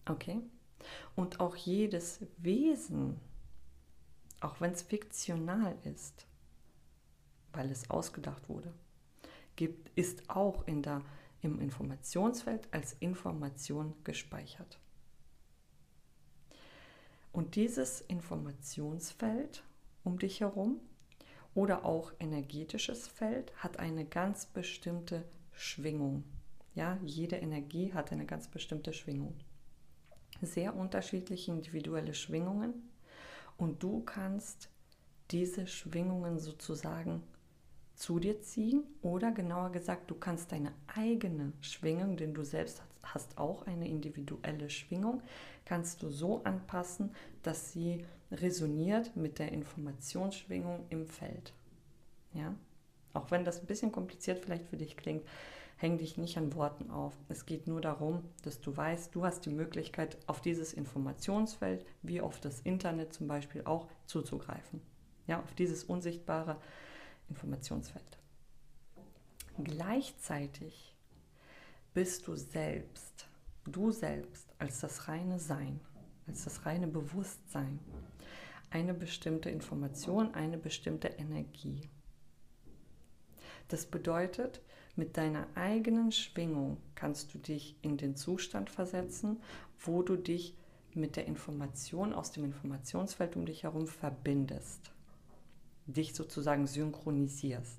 Okay? 0.09 0.41
Und 1.15 1.41
auch 1.41 1.57
jedes 1.57 2.27
Wesen, 2.39 3.21
auch 4.41 4.61
wenn 4.61 4.73
es 4.73 4.83
fiktional 4.83 5.77
ist, 5.85 6.27
weil 7.53 7.71
es 7.71 7.89
ausgedacht 7.91 8.49
wurde, 8.49 8.73
gibt, 9.57 9.91
ist 9.97 10.29
auch 10.29 10.67
in 10.67 10.83
der, 10.83 11.03
im 11.41 11.61
Informationsfeld 11.61 12.69
als 12.73 12.95
Information 12.95 13.95
gespeichert. 14.05 14.79
Und 17.33 17.57
dieses 17.57 18.01
Informationsfeld 18.01 19.65
um 20.05 20.19
dich 20.19 20.41
herum 20.41 20.81
oder 21.55 21.85
auch 21.85 22.13
energetisches 22.21 23.09
Feld 23.09 23.53
hat 23.57 23.79
eine 23.79 24.05
ganz 24.05 24.47
bestimmte 24.47 25.25
Schwingung. 25.53 26.25
Ja, 26.75 26.99
jede 27.03 27.37
Energie 27.37 27.93
hat 27.93 28.13
eine 28.13 28.27
ganz 28.27 28.49
bestimmte 28.49 28.93
Schwingung. 28.93 29.37
Sehr 30.43 30.77
unterschiedliche 30.77 31.51
individuelle 31.51 32.15
Schwingungen 32.15 32.91
und 33.57 33.83
du 33.83 34.03
kannst 34.03 34.69
diese 35.31 35.67
Schwingungen 35.67 36.39
sozusagen 36.39 37.23
zu 37.95 38.19
dir 38.19 38.43
ziehen 38.43 38.85
oder 39.03 39.31
genauer 39.31 39.71
gesagt, 39.71 40.11
du 40.11 40.17
kannst 40.17 40.53
deine 40.53 40.73
eigene 40.87 41.53
Schwingung, 41.61 42.17
denn 42.17 42.35
du 42.35 42.45
selbst 42.45 42.83
hast 43.03 43.39
auch 43.39 43.67
eine 43.67 43.89
individuelle 43.89 44.69
Schwingung, 44.71 45.23
kannst 45.65 46.03
du 46.03 46.11
so 46.11 46.43
anpassen, 46.45 47.15
dass 47.43 47.73
sie 47.73 48.05
resoniert 48.33 49.17
mit 49.17 49.39
der 49.39 49.53
Informationsschwingung 49.53 50.87
im 50.89 51.07
Feld. 51.07 51.53
Ja? 52.33 52.55
Auch 53.13 53.31
wenn 53.31 53.45
das 53.45 53.61
ein 53.61 53.67
bisschen 53.67 53.93
kompliziert 53.93 54.41
vielleicht 54.41 54.67
für 54.67 54.77
dich 54.77 54.97
klingt, 54.97 55.25
häng 55.85 55.99
dich 55.99 56.17
nicht 56.17 56.39
an 56.39 56.55
Worten 56.55 56.91
auf. 56.91 57.13
Es 57.29 57.45
geht 57.45 57.67
nur 57.67 57.83
darum, 57.83 58.25
dass 58.41 58.59
du 58.59 58.75
weißt, 58.75 59.15
du 59.15 59.23
hast 59.23 59.45
die 59.45 59.51
Möglichkeit, 59.51 60.17
auf 60.27 60.41
dieses 60.41 60.73
Informationsfeld, 60.73 61.85
wie 62.01 62.23
auf 62.23 62.41
das 62.41 62.61
Internet 62.61 63.13
zum 63.13 63.29
Beispiel 63.29 63.61
auch, 63.67 63.87
zuzugreifen. 64.07 64.81
Ja, 65.27 65.43
auf 65.43 65.53
dieses 65.53 65.85
unsichtbare 65.85 66.57
Informationsfeld. 67.29 68.19
Gleichzeitig 69.63 70.97
bist 71.93 72.29
du 72.29 72.35
selbst, 72.35 73.29
du 73.67 73.91
selbst 73.91 74.55
als 74.59 74.81
das 74.81 75.07
reine 75.07 75.39
Sein, 75.39 75.81
als 76.27 76.45
das 76.45 76.65
reine 76.65 76.87
Bewusstsein, 76.87 77.79
eine 78.71 78.95
bestimmte 78.95 79.51
Information, 79.51 80.33
eine 80.33 80.57
bestimmte 80.57 81.09
Energie. 81.09 81.91
Das 83.69 83.85
bedeutet, 83.85 84.63
mit 84.97 85.17
deiner 85.17 85.47
eigenen 85.55 86.13
Schwingung 86.13 86.77
kannst 86.95 87.35
du 87.35 87.39
dich 87.39 87.77
in 87.83 87.97
den 87.97 88.17
Zustand 88.17 88.71
versetzen, 88.71 89.41
wo 89.79 90.03
du 90.03 90.17
dich 90.17 90.57
mit 90.95 91.17
der 91.17 91.27
Information 91.27 92.13
aus 92.13 92.31
dem 92.31 92.45
Informationsfeld 92.45 93.37
um 93.37 93.47
dich 93.47 93.65
herum 93.65 93.87
verbindest 93.87 94.95
dich 95.87 96.15
sozusagen 96.15 96.67
synchronisierst. 96.67 97.79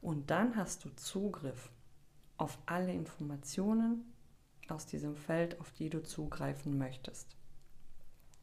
Und 0.00 0.30
dann 0.30 0.56
hast 0.56 0.84
du 0.84 0.90
Zugriff 0.96 1.70
auf 2.36 2.58
alle 2.66 2.92
Informationen 2.92 4.12
aus 4.68 4.86
diesem 4.86 5.16
Feld, 5.16 5.60
auf 5.60 5.70
die 5.72 5.90
du 5.90 6.02
zugreifen 6.02 6.78
möchtest. 6.78 7.36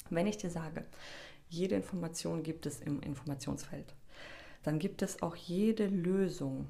Wenn 0.09 0.27
ich 0.27 0.37
dir 0.37 0.49
sage, 0.49 0.85
jede 1.49 1.75
Information 1.75 2.43
gibt 2.43 2.65
es 2.65 2.81
im 2.81 3.01
Informationsfeld, 3.01 3.95
dann 4.63 4.79
gibt 4.79 5.01
es 5.01 5.21
auch 5.21 5.35
jede 5.35 5.87
Lösung 5.87 6.67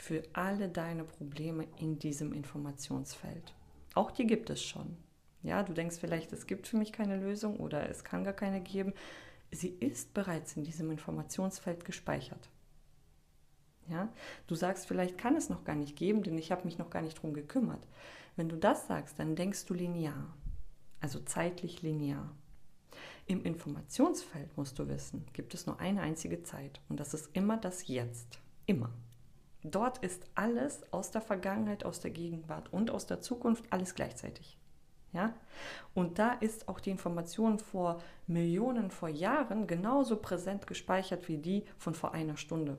für 0.00 0.22
alle 0.32 0.68
deine 0.68 1.04
Probleme 1.04 1.66
in 1.78 1.98
diesem 1.98 2.32
Informationsfeld. 2.32 3.54
Auch 3.94 4.10
die 4.10 4.26
gibt 4.26 4.50
es 4.50 4.62
schon. 4.62 4.96
Ja, 5.42 5.62
du 5.62 5.72
denkst 5.72 5.96
vielleicht, 5.98 6.32
es 6.32 6.46
gibt 6.46 6.66
für 6.66 6.76
mich 6.76 6.92
keine 6.92 7.16
Lösung 7.16 7.56
oder 7.56 7.88
es 7.88 8.04
kann 8.04 8.24
gar 8.24 8.34
keine 8.34 8.60
geben 8.60 8.92
sie 9.50 9.68
ist 9.68 10.14
bereits 10.14 10.56
in 10.56 10.64
diesem 10.64 10.90
Informationsfeld 10.90 11.84
gespeichert. 11.84 12.48
Ja? 13.88 14.12
Du 14.46 14.54
sagst, 14.54 14.86
vielleicht 14.86 15.18
kann 15.18 15.36
es 15.36 15.48
noch 15.48 15.64
gar 15.64 15.76
nicht 15.76 15.96
geben, 15.96 16.22
denn 16.22 16.38
ich 16.38 16.52
habe 16.52 16.64
mich 16.64 16.78
noch 16.78 16.90
gar 16.90 17.02
nicht 17.02 17.20
drum 17.20 17.34
gekümmert. 17.34 17.86
Wenn 18.36 18.48
du 18.48 18.56
das 18.56 18.86
sagst, 18.86 19.18
dann 19.18 19.36
denkst 19.36 19.66
du 19.66 19.74
linear, 19.74 20.34
also 21.00 21.20
zeitlich 21.20 21.82
linear. 21.82 22.34
Im 23.26 23.44
Informationsfeld 23.44 24.56
musst 24.56 24.78
du 24.78 24.88
wissen, 24.88 25.26
gibt 25.32 25.54
es 25.54 25.66
nur 25.66 25.78
eine 25.80 26.02
einzige 26.02 26.42
Zeit 26.42 26.80
und 26.88 26.98
das 26.98 27.14
ist 27.14 27.30
immer 27.32 27.56
das 27.56 27.86
Jetzt. 27.86 28.38
Immer. 28.66 28.92
Dort 29.62 29.98
ist 29.98 30.24
alles 30.34 30.90
aus 30.92 31.10
der 31.10 31.20
Vergangenheit, 31.20 31.84
aus 31.84 32.00
der 32.00 32.10
Gegenwart 32.10 32.72
und 32.72 32.90
aus 32.90 33.06
der 33.06 33.20
Zukunft 33.20 33.64
alles 33.70 33.94
gleichzeitig. 33.94 34.58
Ja? 35.12 35.34
Und 35.94 36.18
da 36.18 36.32
ist 36.32 36.68
auch 36.68 36.80
die 36.80 36.90
Information 36.90 37.58
vor 37.58 38.02
Millionen, 38.26 38.90
vor 38.90 39.08
Jahren 39.08 39.66
genauso 39.66 40.16
präsent 40.16 40.66
gespeichert 40.66 41.28
wie 41.28 41.38
die 41.38 41.64
von 41.76 41.94
vor 41.94 42.14
einer 42.14 42.36
Stunde. 42.36 42.78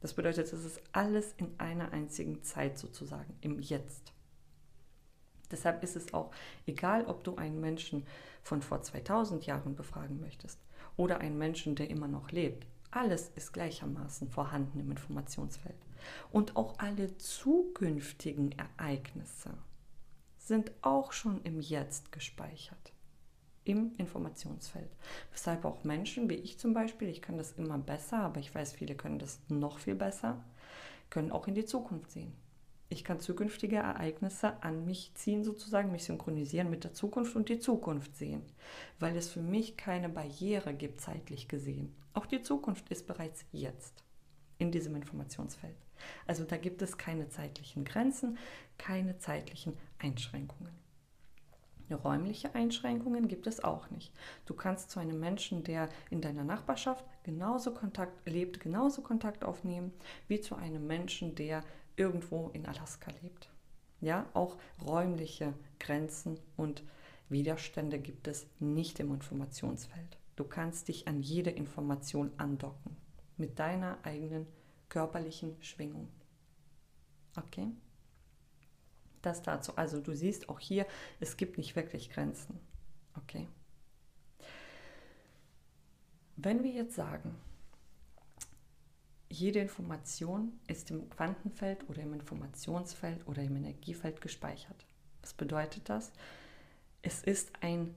Das 0.00 0.14
bedeutet, 0.14 0.52
es 0.52 0.64
ist 0.64 0.82
alles 0.90 1.32
in 1.36 1.54
einer 1.58 1.92
einzigen 1.92 2.42
Zeit 2.42 2.76
sozusagen, 2.76 3.36
im 3.40 3.60
Jetzt. 3.60 4.12
Deshalb 5.52 5.84
ist 5.84 5.94
es 5.94 6.12
auch 6.12 6.32
egal, 6.66 7.04
ob 7.06 7.22
du 7.22 7.36
einen 7.36 7.60
Menschen 7.60 8.04
von 8.42 8.62
vor 8.62 8.82
2000 8.82 9.46
Jahren 9.46 9.76
befragen 9.76 10.18
möchtest 10.18 10.58
oder 10.96 11.18
einen 11.18 11.38
Menschen, 11.38 11.76
der 11.76 11.88
immer 11.88 12.08
noch 12.08 12.32
lebt. 12.32 12.66
Alles 12.92 13.30
ist 13.36 13.54
gleichermaßen 13.54 14.28
vorhanden 14.28 14.78
im 14.78 14.90
Informationsfeld. 14.90 15.74
Und 16.30 16.56
auch 16.56 16.78
alle 16.78 17.16
zukünftigen 17.16 18.52
Ereignisse 18.52 19.54
sind 20.36 20.72
auch 20.82 21.12
schon 21.12 21.40
im 21.42 21.60
Jetzt 21.60 22.12
gespeichert, 22.12 22.92
im 23.64 23.94
Informationsfeld. 23.96 24.90
Weshalb 25.30 25.64
auch 25.64 25.84
Menschen 25.84 26.28
wie 26.28 26.34
ich 26.34 26.58
zum 26.58 26.74
Beispiel, 26.74 27.08
ich 27.08 27.22
kann 27.22 27.38
das 27.38 27.52
immer 27.52 27.78
besser, 27.78 28.18
aber 28.18 28.40
ich 28.40 28.54
weiß, 28.54 28.74
viele 28.74 28.94
können 28.94 29.18
das 29.18 29.40
noch 29.48 29.78
viel 29.78 29.94
besser, 29.94 30.44
können 31.08 31.32
auch 31.32 31.48
in 31.48 31.54
die 31.54 31.64
Zukunft 31.64 32.10
sehen. 32.10 32.34
Ich 32.90 33.04
kann 33.04 33.20
zukünftige 33.20 33.76
Ereignisse 33.76 34.62
an 34.62 34.84
mich 34.84 35.14
ziehen, 35.14 35.44
sozusagen, 35.44 35.92
mich 35.92 36.04
synchronisieren 36.04 36.68
mit 36.68 36.84
der 36.84 36.92
Zukunft 36.92 37.36
und 37.36 37.48
die 37.48 37.58
Zukunft 37.58 38.16
sehen, 38.16 38.42
weil 38.98 39.16
es 39.16 39.30
für 39.30 39.40
mich 39.40 39.78
keine 39.78 40.10
Barriere 40.10 40.74
gibt, 40.74 41.00
zeitlich 41.00 41.48
gesehen. 41.48 41.94
Auch 42.14 42.26
die 42.26 42.42
Zukunft 42.42 42.88
ist 42.90 43.06
bereits 43.06 43.44
jetzt 43.52 44.04
in 44.58 44.70
diesem 44.70 44.94
Informationsfeld. 44.94 45.76
Also 46.26 46.44
da 46.44 46.56
gibt 46.56 46.82
es 46.82 46.98
keine 46.98 47.28
zeitlichen 47.28 47.84
Grenzen, 47.84 48.38
keine 48.78 49.18
zeitlichen 49.18 49.76
Einschränkungen. 49.98 50.82
Räumliche 51.90 52.54
Einschränkungen 52.54 53.28
gibt 53.28 53.46
es 53.46 53.62
auch 53.62 53.90
nicht. 53.90 54.12
Du 54.46 54.54
kannst 54.54 54.90
zu 54.90 54.98
einem 54.98 55.20
Menschen, 55.20 55.62
der 55.62 55.88
in 56.10 56.22
deiner 56.22 56.44
Nachbarschaft 56.44 57.04
genauso 57.22 57.74
Kontakt 57.74 58.26
lebt, 58.26 58.60
genauso 58.60 59.02
Kontakt 59.02 59.44
aufnehmen 59.44 59.92
wie 60.26 60.40
zu 60.40 60.54
einem 60.56 60.86
Menschen, 60.86 61.34
der 61.34 61.62
irgendwo 61.96 62.48
in 62.50 62.66
Alaska 62.66 63.10
lebt. 63.22 63.50
Ja, 64.00 64.26
auch 64.32 64.56
räumliche 64.84 65.52
Grenzen 65.78 66.38
und 66.56 66.82
Widerstände 67.28 67.98
gibt 67.98 68.26
es 68.26 68.46
nicht 68.58 68.98
im 69.00 69.12
Informationsfeld. 69.12 70.18
Du 70.36 70.44
kannst 70.44 70.88
dich 70.88 71.08
an 71.08 71.20
jede 71.20 71.50
Information 71.50 72.32
andocken 72.38 72.96
mit 73.36 73.58
deiner 73.58 73.98
eigenen 74.04 74.46
körperlichen 74.88 75.56
Schwingung. 75.62 76.08
Okay? 77.36 77.68
Das 79.20 79.42
dazu. 79.42 79.76
Also 79.76 80.00
du 80.00 80.14
siehst 80.14 80.48
auch 80.48 80.60
hier, 80.60 80.86
es 81.20 81.36
gibt 81.36 81.58
nicht 81.58 81.76
wirklich 81.76 82.10
Grenzen. 82.10 82.58
Okay? 83.16 83.48
Wenn 86.36 86.64
wir 86.64 86.72
jetzt 86.72 86.94
sagen, 86.94 87.36
jede 89.28 89.60
Information 89.60 90.60
ist 90.66 90.90
im 90.90 91.08
Quantenfeld 91.08 91.88
oder 91.88 92.02
im 92.02 92.12
Informationsfeld 92.12 93.26
oder 93.26 93.42
im 93.42 93.56
Energiefeld 93.56 94.20
gespeichert. 94.20 94.86
Was 95.22 95.32
bedeutet 95.32 95.88
das? 95.88 96.12
Es 97.00 97.22
ist 97.22 97.50
ein 97.60 97.94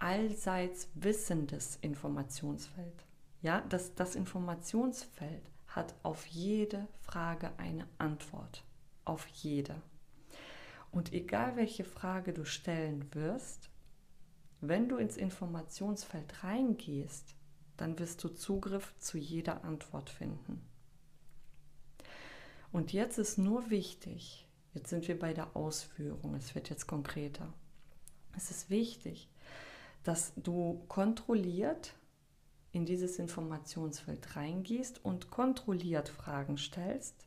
allseits 0.00 0.88
wissendes 0.94 1.76
Informationsfeld. 1.80 3.04
Ja, 3.42 3.62
das, 3.68 3.94
das 3.94 4.14
Informationsfeld 4.16 5.50
hat 5.68 5.94
auf 6.02 6.26
jede 6.26 6.88
Frage 7.00 7.52
eine 7.58 7.86
Antwort. 7.98 8.64
Auf 9.04 9.26
jede. 9.26 9.80
Und 10.90 11.12
egal 11.12 11.56
welche 11.56 11.84
Frage 11.84 12.32
du 12.32 12.44
stellen 12.44 13.12
wirst, 13.14 13.70
wenn 14.60 14.88
du 14.88 14.96
ins 14.96 15.16
Informationsfeld 15.16 16.42
reingehst, 16.42 17.34
dann 17.76 17.98
wirst 17.98 18.24
du 18.24 18.28
Zugriff 18.28 18.94
zu 18.98 19.18
jeder 19.18 19.64
Antwort 19.64 20.10
finden. 20.10 20.60
Und 22.72 22.92
jetzt 22.92 23.18
ist 23.18 23.38
nur 23.38 23.70
wichtig, 23.70 24.46
jetzt 24.74 24.90
sind 24.90 25.06
wir 25.08 25.18
bei 25.18 25.32
der 25.32 25.56
Ausführung, 25.56 26.34
es 26.34 26.54
wird 26.54 26.70
jetzt 26.70 26.86
konkreter. 26.86 27.52
Es 28.36 28.50
ist 28.50 28.68
wichtig, 28.68 29.28
dass 30.08 30.32
du 30.36 30.82
kontrolliert 30.88 31.94
in 32.72 32.86
dieses 32.86 33.18
Informationsfeld 33.18 34.36
reingehst 34.36 35.04
und 35.04 35.30
kontrolliert 35.30 36.08
Fragen 36.08 36.56
stellst. 36.56 37.26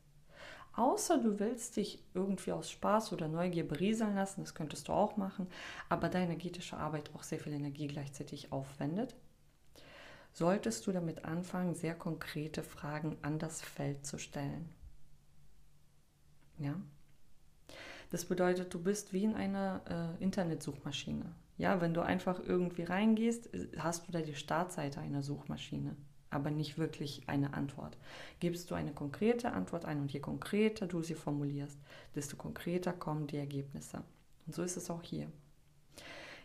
Außer 0.74 1.20
du 1.20 1.38
willst 1.38 1.78
dich 1.78 2.04
irgendwie 2.16 2.54
aus 2.54 2.72
Spaß 2.72 3.14
oder 3.14 3.28
Neugier 3.28 3.68
berieseln 3.68 4.16
lassen, 4.16 4.42
das 4.42 4.56
könntest 4.56 4.88
du 4.88 4.94
auch 4.94 5.16
machen, 5.16 5.46
aber 5.90 6.10
deine 6.10 6.26
energetische 6.26 6.76
Arbeit 6.76 7.12
auch 7.14 7.22
sehr 7.22 7.40
viel 7.40 7.54
Energie 7.54 7.86
gleichzeitig 7.86 8.52
aufwendet, 8.52 9.16
solltest 10.34 10.88
du 10.88 10.92
damit 10.92 11.24
anfangen, 11.24 11.76
sehr 11.76 11.94
konkrete 11.94 12.64
Fragen 12.64 13.16
an 13.22 13.38
das 13.38 13.62
Feld 13.62 14.08
zu 14.08 14.18
stellen. 14.18 14.74
Ja? 16.58 16.82
Das 18.10 18.26
bedeutet, 18.26 18.74
du 18.74 18.82
bist 18.82 19.14
wie 19.14 19.26
in 19.26 19.36
einer 19.36 20.18
äh, 20.20 20.24
Internetsuchmaschine. 20.24 21.36
Ja, 21.58 21.82
wenn 21.82 21.94
du 21.94 22.02
einfach 22.02 22.40
irgendwie 22.40 22.84
reingehst, 22.84 23.50
hast 23.78 24.08
du 24.08 24.12
da 24.12 24.22
die 24.22 24.36
Startseite 24.36 25.00
einer 25.00 25.22
Suchmaschine, 25.22 25.96
aber 26.30 26.50
nicht 26.50 26.78
wirklich 26.78 27.24
eine 27.28 27.54
Antwort. 27.54 27.98
Gibst 28.40 28.72
du 28.72 28.76
eine 28.76 28.94
konkrete 28.94 29.52
Antwort 29.52 29.86
ein 29.86 30.00
und 30.00 30.12
je 30.12 30.20
konkreter 30.20 30.88
du 30.88 31.04
sie 31.04 31.16
formulierst, 31.16 31.80
desto 32.16 32.38
konkreter 32.38 32.94
kommen 32.94 33.28
die 33.28 33.38
Ergebnisse. 33.38 34.04
Und 34.48 34.56
so 34.56 34.64
ist 34.64 34.78
es 34.78 34.90
auch 34.90 35.04
hier. 35.04 35.28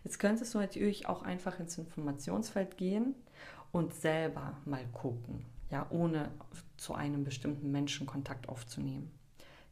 Jetzt 0.05 0.19
könntest 0.19 0.55
du 0.55 0.59
natürlich 0.59 1.09
auch 1.09 1.23
einfach 1.23 1.59
ins 1.59 1.79
Informationsfeld 1.79 2.77
gehen 2.77 3.15
und 3.73 3.95
selber 3.95 4.57
mal 4.65 4.87
gucken, 4.93 5.45
ja, 5.71 5.87
ohne 5.91 6.31
zu 6.77 6.95
einem 6.95 7.25
bestimmten 7.25 7.73
Menschen 7.73 8.07
Kontakt 8.07 8.49
aufzunehmen. 8.49 9.11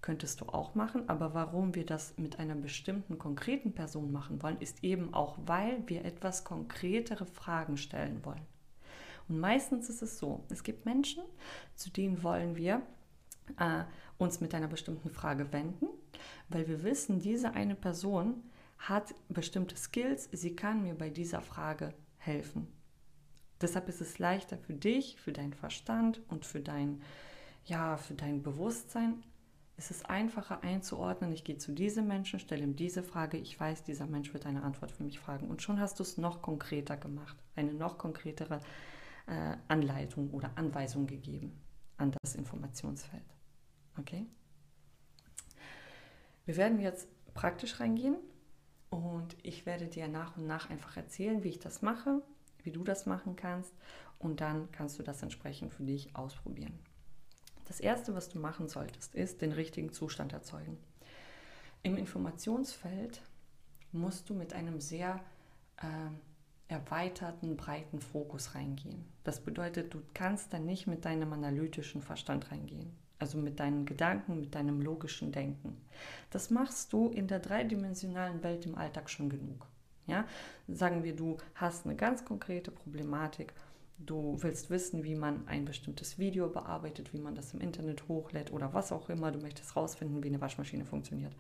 Könntest 0.04 0.42
du 0.42 0.44
auch 0.50 0.74
machen, 0.74 1.08
aber 1.08 1.32
warum 1.32 1.74
wir 1.74 1.86
das 1.86 2.12
mit 2.18 2.38
einer 2.38 2.54
bestimmten 2.54 3.16
konkreten 3.16 3.72
Person 3.72 4.12
machen 4.12 4.42
wollen, 4.42 4.60
ist 4.60 4.84
eben 4.84 5.14
auch, 5.14 5.38
weil 5.46 5.82
wir 5.86 6.04
etwas 6.04 6.44
konkretere 6.44 7.24
Fragen 7.24 7.78
stellen 7.78 8.22
wollen. 8.22 8.44
Und 9.30 9.40
meistens 9.40 9.88
ist 9.88 10.02
es 10.02 10.18
so, 10.18 10.44
es 10.50 10.62
gibt 10.62 10.84
Menschen, 10.84 11.22
zu 11.74 11.88
denen 11.88 12.22
wollen 12.22 12.54
wir 12.54 12.82
äh, 13.58 13.84
uns 14.18 14.42
mit 14.42 14.54
einer 14.54 14.68
bestimmten 14.68 15.08
Frage 15.08 15.50
wenden, 15.54 15.86
weil 16.50 16.68
wir 16.68 16.82
wissen, 16.82 17.18
diese 17.18 17.54
eine 17.54 17.74
Person 17.74 18.42
hat 18.76 19.14
bestimmte 19.30 19.74
Skills, 19.74 20.28
sie 20.32 20.54
kann 20.54 20.82
mir 20.82 20.92
bei 20.92 21.08
dieser 21.08 21.40
Frage 21.40 21.94
helfen. 22.18 22.68
Deshalb 23.62 23.88
ist 23.88 24.02
es 24.02 24.18
leichter 24.18 24.58
für 24.58 24.74
dich, 24.74 25.16
für 25.16 25.32
deinen 25.32 25.54
Verstand 25.54 26.20
und 26.28 26.44
für 26.44 26.60
dein, 26.60 27.00
ja, 27.64 27.96
für 27.96 28.12
dein 28.12 28.42
Bewusstsein. 28.42 29.22
Es 29.76 29.90
ist 29.90 30.08
einfacher 30.08 30.62
einzuordnen, 30.62 31.32
ich 31.32 31.42
gehe 31.42 31.58
zu 31.58 31.72
diesem 31.72 32.06
Menschen, 32.06 32.38
stelle 32.38 32.62
ihm 32.62 32.76
diese 32.76 33.02
Frage, 33.02 33.38
ich 33.38 33.58
weiß, 33.58 33.82
dieser 33.82 34.06
Mensch 34.06 34.32
wird 34.32 34.46
eine 34.46 34.62
Antwort 34.62 34.92
für 34.92 35.02
mich 35.02 35.18
fragen. 35.18 35.48
Und 35.48 35.62
schon 35.62 35.80
hast 35.80 35.98
du 35.98 36.04
es 36.04 36.16
noch 36.16 36.42
konkreter 36.42 36.96
gemacht, 36.96 37.36
eine 37.56 37.74
noch 37.74 37.98
konkretere 37.98 38.60
äh, 39.26 39.56
Anleitung 39.66 40.30
oder 40.30 40.52
Anweisung 40.56 41.06
gegeben 41.06 41.60
an 41.96 42.12
das 42.22 42.36
Informationsfeld. 42.36 43.24
Okay? 43.98 44.26
Wir 46.44 46.56
werden 46.56 46.78
jetzt 46.78 47.08
praktisch 47.34 47.80
reingehen 47.80 48.16
und 48.90 49.36
ich 49.42 49.66
werde 49.66 49.88
dir 49.88 50.08
nach 50.08 50.36
und 50.36 50.46
nach 50.46 50.70
einfach 50.70 50.96
erzählen, 50.96 51.42
wie 51.42 51.48
ich 51.48 51.58
das 51.58 51.82
mache, 51.82 52.22
wie 52.62 52.70
du 52.70 52.84
das 52.84 53.06
machen 53.06 53.34
kannst 53.34 53.74
und 54.18 54.40
dann 54.40 54.70
kannst 54.70 54.98
du 54.98 55.02
das 55.02 55.22
entsprechend 55.22 55.72
für 55.72 55.84
dich 55.84 56.14
ausprobieren. 56.14 56.78
Das 57.66 57.80
Erste, 57.80 58.14
was 58.14 58.28
du 58.28 58.38
machen 58.38 58.68
solltest, 58.68 59.14
ist 59.14 59.40
den 59.42 59.52
richtigen 59.52 59.92
Zustand 59.92 60.32
erzeugen. 60.32 60.78
Im 61.82 61.96
Informationsfeld 61.96 63.22
musst 63.92 64.28
du 64.28 64.34
mit 64.34 64.52
einem 64.52 64.80
sehr 64.80 65.20
äh, 65.78 65.86
erweiterten, 66.68 67.56
breiten 67.56 68.00
Fokus 68.00 68.54
reingehen. 68.54 69.04
Das 69.22 69.40
bedeutet, 69.40 69.94
du 69.94 70.02
kannst 70.14 70.52
dann 70.52 70.64
nicht 70.66 70.86
mit 70.86 71.04
deinem 71.04 71.32
analytischen 71.32 72.02
Verstand 72.02 72.50
reingehen, 72.50 72.90
also 73.18 73.38
mit 73.38 73.60
deinen 73.60 73.86
Gedanken, 73.86 74.40
mit 74.40 74.54
deinem 74.54 74.80
logischen 74.80 75.30
Denken. 75.32 75.76
Das 76.30 76.50
machst 76.50 76.92
du 76.92 77.08
in 77.08 77.28
der 77.28 77.38
dreidimensionalen 77.38 78.42
Welt 78.42 78.66
im 78.66 78.76
Alltag 78.76 79.10
schon 79.10 79.28
genug. 79.28 79.66
Ja? 80.06 80.26
Sagen 80.68 81.04
wir, 81.04 81.14
du 81.14 81.36
hast 81.54 81.86
eine 81.86 81.96
ganz 81.96 82.24
konkrete 82.24 82.70
Problematik, 82.70 83.52
du 83.98 84.36
willst 84.40 84.70
wissen, 84.70 85.04
wie 85.04 85.14
man 85.14 85.46
ein 85.48 85.64
bestimmtes 85.64 86.18
Video 86.18 86.48
bearbeitet, 86.48 87.12
wie 87.12 87.18
man 87.18 87.34
das 87.34 87.54
im 87.54 87.60
Internet 87.60 88.08
hochlädt 88.08 88.52
oder 88.52 88.74
was 88.74 88.92
auch 88.92 89.08
immer, 89.08 89.30
du 89.32 89.40
möchtest 89.40 89.76
rausfinden, 89.76 90.22
wie 90.22 90.28
eine 90.28 90.40
Waschmaschine 90.40 90.84
funktioniert. 90.84 91.34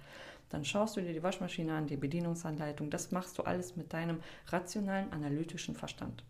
Dann 0.50 0.64
schaust 0.64 0.96
du 0.96 1.00
dir 1.00 1.12
die 1.12 1.22
Waschmaschine 1.22 1.74
an, 1.74 1.86
die 1.86 1.96
Bedienungsanleitung, 1.96 2.90
das 2.90 3.10
machst 3.10 3.38
du 3.38 3.42
alles 3.42 3.76
mit 3.76 3.92
deinem 3.92 4.20
rationalen, 4.48 5.12
analytischen 5.12 5.74
Verstand. 5.74 6.24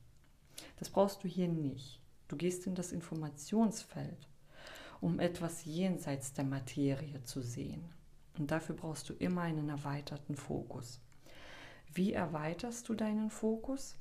Das 0.79 0.89
brauchst 0.89 1.23
du 1.25 1.29
hier 1.29 1.49
nicht. 1.49 2.01
Du 2.29 2.37
gehst 2.37 2.67
in 2.67 2.75
das 2.75 2.93
Informationsfeld, 2.93 4.29
um 5.01 5.21
etwas 5.21 5.65
jenseits 5.65 6.33
der 6.33 6.45
Materie 6.45 7.23
zu 7.25 7.43
sehen. 7.43 7.85
Und 8.39 8.51
dafür 8.51 8.75
brauchst 8.75 9.09
du 9.09 9.15
immer 9.15 9.43
einen 9.43 9.69
erweiterten 9.69 10.37
Fokus. 10.37 11.01
Wie 11.93 12.13
erweiterst 12.13 12.89
du 12.89 12.95
deinen 12.95 13.31
Fokus? 13.31 13.97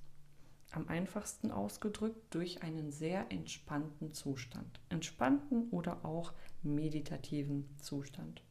Am 0.73 0.87
einfachsten 0.87 1.51
ausgedrückt 1.51 2.33
durch 2.33 2.63
einen 2.63 2.91
sehr 2.91 3.31
entspannten 3.31 4.11
Zustand. 4.11 4.79
Entspannten 4.89 5.69
oder 5.69 6.03
auch 6.03 6.33
meditativen 6.63 7.69
Zustand. 7.77 8.41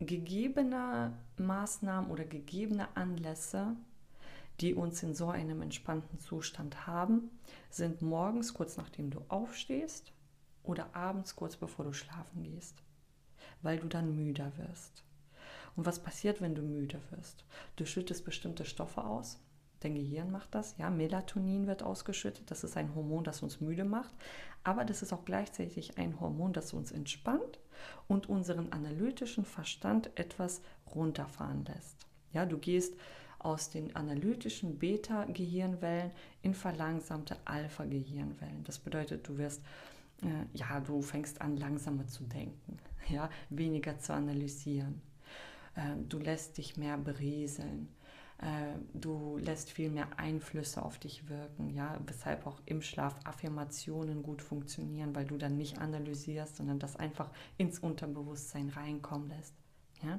Gegebene 0.00 1.16
Maßnahmen 1.38 2.10
oder 2.10 2.26
gegebene 2.26 2.94
Anlässe, 2.94 3.74
die 4.60 4.74
uns 4.74 5.02
in 5.02 5.14
so 5.14 5.30
einem 5.30 5.62
entspannten 5.62 6.18
Zustand 6.18 6.86
haben, 6.86 7.30
sind 7.70 8.02
morgens 8.02 8.52
kurz 8.52 8.76
nachdem 8.76 9.08
du 9.08 9.22
aufstehst 9.28 10.12
oder 10.62 10.94
abends 10.94 11.36
kurz 11.36 11.56
bevor 11.56 11.86
du 11.86 11.94
schlafen 11.94 12.42
gehst, 12.42 12.82
weil 13.62 13.78
du 13.78 13.88
dann 13.88 14.14
müder 14.14 14.52
wirst. 14.58 15.04
Und 15.74 15.86
was 15.86 16.02
passiert, 16.02 16.42
wenn 16.42 16.54
du 16.54 16.60
müde 16.60 17.00
wirst? 17.12 17.46
Du 17.76 17.86
schüttest 17.86 18.26
bestimmte 18.26 18.66
Stoffe 18.66 19.02
aus. 19.04 19.40
Dein 19.82 19.94
Gehirn 19.94 20.30
macht 20.30 20.54
das, 20.54 20.76
ja, 20.78 20.90
Melatonin 20.90 21.66
wird 21.66 21.82
ausgeschüttet, 21.82 22.50
das 22.50 22.64
ist 22.64 22.76
ein 22.76 22.94
Hormon, 22.94 23.24
das 23.24 23.42
uns 23.42 23.60
müde 23.60 23.84
macht, 23.84 24.14
aber 24.62 24.84
das 24.84 25.02
ist 25.02 25.12
auch 25.12 25.24
gleichzeitig 25.24 25.98
ein 25.98 26.20
Hormon, 26.20 26.52
das 26.52 26.72
uns 26.72 26.92
entspannt 26.92 27.58
und 28.06 28.28
unseren 28.28 28.72
analytischen 28.72 29.44
Verstand 29.44 30.10
etwas 30.14 30.62
runterfahren 30.94 31.64
lässt. 31.64 32.06
Ja, 32.32 32.46
du 32.46 32.58
gehst 32.58 32.94
aus 33.38 33.70
den 33.70 33.96
analytischen 33.96 34.78
Beta-Gehirnwellen 34.78 36.12
in 36.42 36.54
verlangsamte 36.54 37.36
Alpha-Gehirnwellen. 37.44 38.62
Das 38.62 38.78
bedeutet, 38.78 39.26
du 39.26 39.36
wirst 39.36 39.62
äh, 40.22 40.46
ja, 40.54 40.80
du 40.80 41.02
fängst 41.02 41.40
an 41.40 41.56
langsamer 41.56 42.06
zu 42.06 42.24
denken, 42.24 42.78
ja, 43.08 43.28
weniger 43.50 43.98
zu 43.98 44.12
analysieren. 44.12 45.02
Ähm, 45.76 46.08
du 46.08 46.18
lässt 46.18 46.58
dich 46.58 46.76
mehr 46.76 46.96
berieseln, 46.96 47.88
äh, 47.88 48.01
du 48.92 49.38
lässt 49.38 49.70
viel 49.70 49.90
mehr 49.90 50.18
Einflüsse 50.18 50.84
auf 50.84 50.98
dich 50.98 51.28
wirken, 51.28 51.70
ja, 51.70 52.00
weshalb 52.06 52.46
auch 52.46 52.60
im 52.66 52.82
Schlaf 52.82 53.14
Affirmationen 53.24 54.22
gut 54.22 54.42
funktionieren, 54.42 55.14
weil 55.14 55.26
du 55.26 55.36
dann 55.36 55.56
nicht 55.56 55.78
analysierst, 55.78 56.56
sondern 56.56 56.78
das 56.78 56.96
einfach 56.96 57.30
ins 57.56 57.78
Unterbewusstsein 57.78 58.68
reinkommen 58.70 59.28
lässt, 59.28 59.54
ja. 60.02 60.18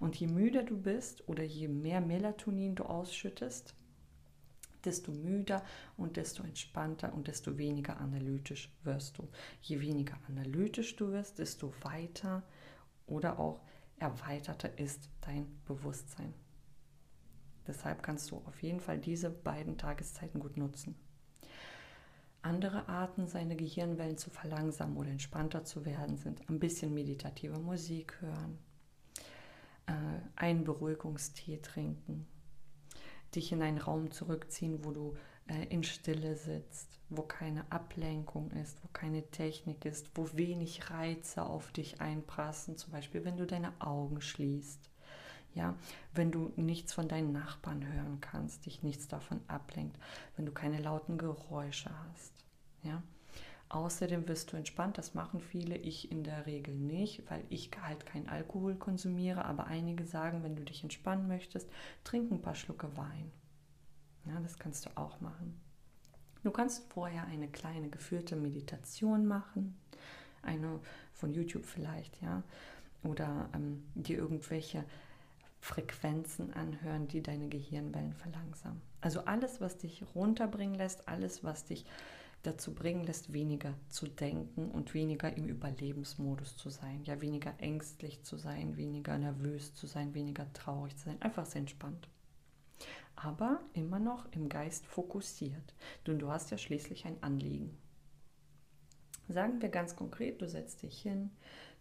Und 0.00 0.16
je 0.16 0.26
müder 0.26 0.62
du 0.62 0.76
bist 0.76 1.28
oder 1.28 1.44
je 1.44 1.68
mehr 1.68 2.00
Melatonin 2.00 2.74
du 2.74 2.84
ausschüttest, 2.84 3.74
desto 4.84 5.12
müder 5.12 5.62
und 5.96 6.16
desto 6.16 6.42
entspannter 6.42 7.12
und 7.12 7.28
desto 7.28 7.58
weniger 7.58 8.00
analytisch 8.00 8.74
wirst 8.82 9.18
du. 9.18 9.28
Je 9.60 9.80
weniger 9.80 10.18
analytisch 10.28 10.96
du 10.96 11.12
wirst, 11.12 11.38
desto 11.38 11.72
weiter 11.82 12.42
oder 13.06 13.38
auch 13.38 13.60
erweiterter 13.98 14.78
ist 14.78 15.08
dein 15.20 15.46
Bewusstsein. 15.66 16.32
Deshalb 17.70 18.02
kannst 18.02 18.32
du 18.32 18.36
auf 18.46 18.60
jeden 18.64 18.80
Fall 18.80 18.98
diese 18.98 19.30
beiden 19.30 19.78
Tageszeiten 19.78 20.40
gut 20.40 20.56
nutzen. 20.56 20.96
Andere 22.42 22.88
Arten, 22.88 23.28
seine 23.28 23.54
Gehirnwellen 23.54 24.18
zu 24.18 24.28
verlangsamen 24.28 24.96
oder 24.96 25.10
entspannter 25.10 25.62
zu 25.62 25.84
werden, 25.84 26.16
sind 26.16 26.48
ein 26.50 26.58
bisschen 26.58 26.92
meditative 26.92 27.60
Musik 27.60 28.20
hören, 28.20 28.58
äh, 29.86 29.92
einen 30.34 30.64
Beruhigungstee 30.64 31.58
trinken, 31.58 32.26
dich 33.36 33.52
in 33.52 33.62
einen 33.62 33.78
Raum 33.78 34.10
zurückziehen, 34.10 34.84
wo 34.84 34.90
du 34.90 35.14
äh, 35.46 35.66
in 35.66 35.84
Stille 35.84 36.34
sitzt, 36.34 36.98
wo 37.08 37.22
keine 37.22 37.70
Ablenkung 37.70 38.50
ist, 38.50 38.82
wo 38.82 38.88
keine 38.92 39.30
Technik 39.30 39.84
ist, 39.84 40.10
wo 40.16 40.28
wenig 40.32 40.90
Reize 40.90 41.44
auf 41.44 41.70
dich 41.70 42.00
einprassen, 42.00 42.76
zum 42.76 42.90
Beispiel 42.90 43.24
wenn 43.24 43.36
du 43.36 43.46
deine 43.46 43.80
Augen 43.80 44.20
schließt. 44.20 44.90
Ja, 45.54 45.74
wenn 46.14 46.30
du 46.30 46.52
nichts 46.56 46.92
von 46.92 47.08
deinen 47.08 47.32
Nachbarn 47.32 47.84
hören 47.84 48.20
kannst, 48.20 48.66
dich 48.66 48.82
nichts 48.82 49.08
davon 49.08 49.40
ablenkt, 49.48 49.98
wenn 50.36 50.46
du 50.46 50.52
keine 50.52 50.80
lauten 50.80 51.18
Geräusche 51.18 51.90
hast. 52.08 52.32
Ja, 52.82 53.02
Außerdem 53.70 54.26
wirst 54.26 54.52
du 54.52 54.56
entspannt, 54.56 54.98
das 54.98 55.14
machen 55.14 55.40
viele, 55.40 55.76
ich 55.76 56.10
in 56.10 56.24
der 56.24 56.44
Regel 56.44 56.74
nicht, 56.74 57.30
weil 57.30 57.44
ich 57.50 57.70
halt 57.80 58.04
keinen 58.04 58.28
Alkohol 58.28 58.74
konsumiere, 58.74 59.44
aber 59.44 59.68
einige 59.68 60.04
sagen, 60.04 60.42
wenn 60.42 60.56
du 60.56 60.64
dich 60.64 60.82
entspannen 60.82 61.28
möchtest, 61.28 61.70
trink 62.02 62.32
ein 62.32 62.42
paar 62.42 62.56
Schlucke 62.56 62.96
Wein. 62.96 63.30
Ja, 64.26 64.40
das 64.40 64.58
kannst 64.58 64.86
du 64.86 64.96
auch 64.96 65.20
machen. 65.20 65.60
Du 66.42 66.50
kannst 66.50 66.92
vorher 66.92 67.26
eine 67.26 67.46
kleine 67.46 67.88
geführte 67.88 68.34
Meditation 68.34 69.24
machen, 69.24 69.78
eine 70.42 70.80
von 71.12 71.32
YouTube 71.32 71.64
vielleicht, 71.64 72.20
ja, 72.22 72.42
oder 73.04 73.50
ähm, 73.54 73.84
dir 73.94 74.18
irgendwelche 74.18 74.84
Frequenzen 75.60 76.52
anhören, 76.54 77.06
die 77.06 77.22
deine 77.22 77.48
Gehirnwellen 77.48 78.14
verlangsamen. 78.14 78.80
Also 79.00 79.20
alles, 79.20 79.60
was 79.60 79.76
dich 79.76 80.02
runterbringen 80.14 80.74
lässt, 80.74 81.08
alles, 81.08 81.44
was 81.44 81.64
dich 81.66 81.84
dazu 82.42 82.74
bringen 82.74 83.04
lässt, 83.04 83.32
weniger 83.32 83.74
zu 83.88 84.08
denken 84.08 84.70
und 84.70 84.94
weniger 84.94 85.36
im 85.36 85.48
Überlebensmodus 85.48 86.56
zu 86.56 86.70
sein. 86.70 87.04
Ja, 87.04 87.20
weniger 87.20 87.54
ängstlich 87.58 88.22
zu 88.22 88.36
sein, 88.38 88.76
weniger 88.76 89.18
nervös 89.18 89.74
zu 89.74 89.86
sein, 89.86 90.14
weniger 90.14 90.50
traurig 90.54 90.96
zu 90.96 91.04
sein. 91.04 91.20
Einfach 91.20 91.44
sehr 91.44 91.60
entspannt. 91.60 92.08
Aber 93.14 93.60
immer 93.74 93.98
noch 93.98 94.32
im 94.32 94.48
Geist 94.48 94.86
fokussiert. 94.86 95.74
Denn 96.06 96.18
du 96.18 96.30
hast 96.30 96.50
ja 96.50 96.56
schließlich 96.56 97.04
ein 97.04 97.22
Anliegen. 97.22 97.76
Sagen 99.28 99.60
wir 99.60 99.68
ganz 99.68 99.94
konkret, 99.94 100.40
du 100.40 100.48
setzt 100.48 100.82
dich 100.82 101.00
hin, 101.00 101.30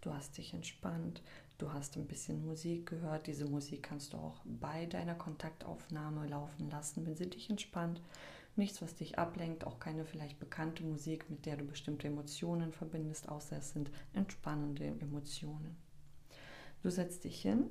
du 0.01 0.13
hast 0.13 0.37
dich 0.37 0.53
entspannt, 0.53 1.23
du 1.60 1.72
hast 1.72 1.98
ein 1.98 2.08
bisschen 2.08 2.45
Musik 2.45 2.88
gehört. 2.88 3.28
Diese 3.28 3.45
Musik 3.45 3.84
kannst 3.84 4.13
du 4.13 4.17
auch 4.17 4.41
bei 4.45 4.86
deiner 4.88 5.15
Kontaktaufnahme 5.15 6.28
laufen 6.28 6.69
lassen, 6.69 7.06
wenn 7.06 7.15
sie 7.15 7.30
dich 7.30 7.50
entspannt. 7.50 8.02
Nichts, 8.56 8.82
was 8.82 8.95
dich 8.95 9.19
ablenkt, 9.19 9.65
auch 9.65 9.80
keine 9.80 10.06
vielleicht 10.06 10.39
bekannte 10.39 10.84
Musik, 10.84 11.30
mit 11.30 11.45
der 11.45 11.58
du 11.58 11.65
bestimmte 11.65 12.08
Emotionen 12.08 12.72
verbindest, 12.72 13.30
außer 13.30 13.58
es 13.58 13.72
sind 13.72 13.91
entspannende 14.13 14.86
Emotionen. 14.86 15.78
Du 16.82 16.89
setzt 16.89 17.26
dich 17.26 17.41
hin 17.41 17.69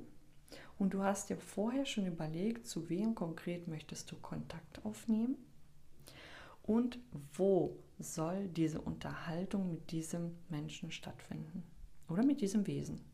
und 0.77 0.93
du 0.93 1.03
hast 1.03 1.29
dir 1.29 1.37
vorher 1.37 1.85
schon 1.85 2.05
überlegt, 2.05 2.67
zu 2.67 2.89
wem 2.89 3.15
konkret 3.15 3.67
möchtest 3.67 4.11
du 4.11 4.15
Kontakt 4.15 4.85
aufnehmen 4.85 5.35
und 6.63 6.99
wo 7.33 7.77
soll 7.99 8.47
diese 8.47 8.81
Unterhaltung 8.81 9.71
mit 9.71 9.91
diesem 9.91 10.35
Menschen 10.47 10.91
stattfinden 10.91 11.63
oder 12.07 12.23
mit 12.23 12.41
diesem 12.41 12.65
Wesen. 12.67 13.08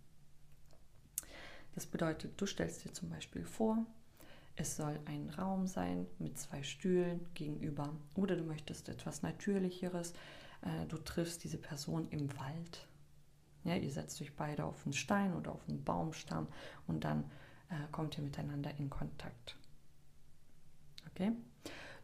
Das 1.76 1.86
bedeutet, 1.86 2.40
du 2.40 2.46
stellst 2.46 2.86
dir 2.86 2.94
zum 2.94 3.10
Beispiel 3.10 3.44
vor, 3.44 3.86
es 4.56 4.78
soll 4.78 4.98
ein 5.06 5.30
Raum 5.38 5.68
sein 5.68 6.08
mit 6.18 6.40
zwei 6.40 6.64
Stühlen 6.64 7.28
gegenüber. 7.34 7.94
Oder 8.16 8.38
du 8.38 8.44
möchtest 8.44 8.88
etwas 8.88 9.22
Natürlicheres. 9.22 10.14
Äh, 10.62 10.86
du 10.88 10.98
triffst 10.98 11.44
diese 11.44 11.58
Person 11.58 12.08
im 12.10 12.30
Wald. 12.40 12.88
Ja, 13.66 13.76
ihr 13.76 13.92
setzt 13.92 14.22
euch 14.22 14.34
beide 14.36 14.64
auf 14.64 14.86
einen 14.86 14.94
Stein 14.94 15.36
oder 15.36 15.52
auf 15.52 15.68
einen 15.68 15.84
Baumstamm 15.84 16.48
und 16.88 17.04
dann 17.04 17.26
äh, 17.70 17.76
kommt 17.92 18.18
ihr 18.18 18.24
miteinander 18.24 18.72
in 18.78 18.90
Kontakt. 18.90 19.58
Okay? 21.12 21.34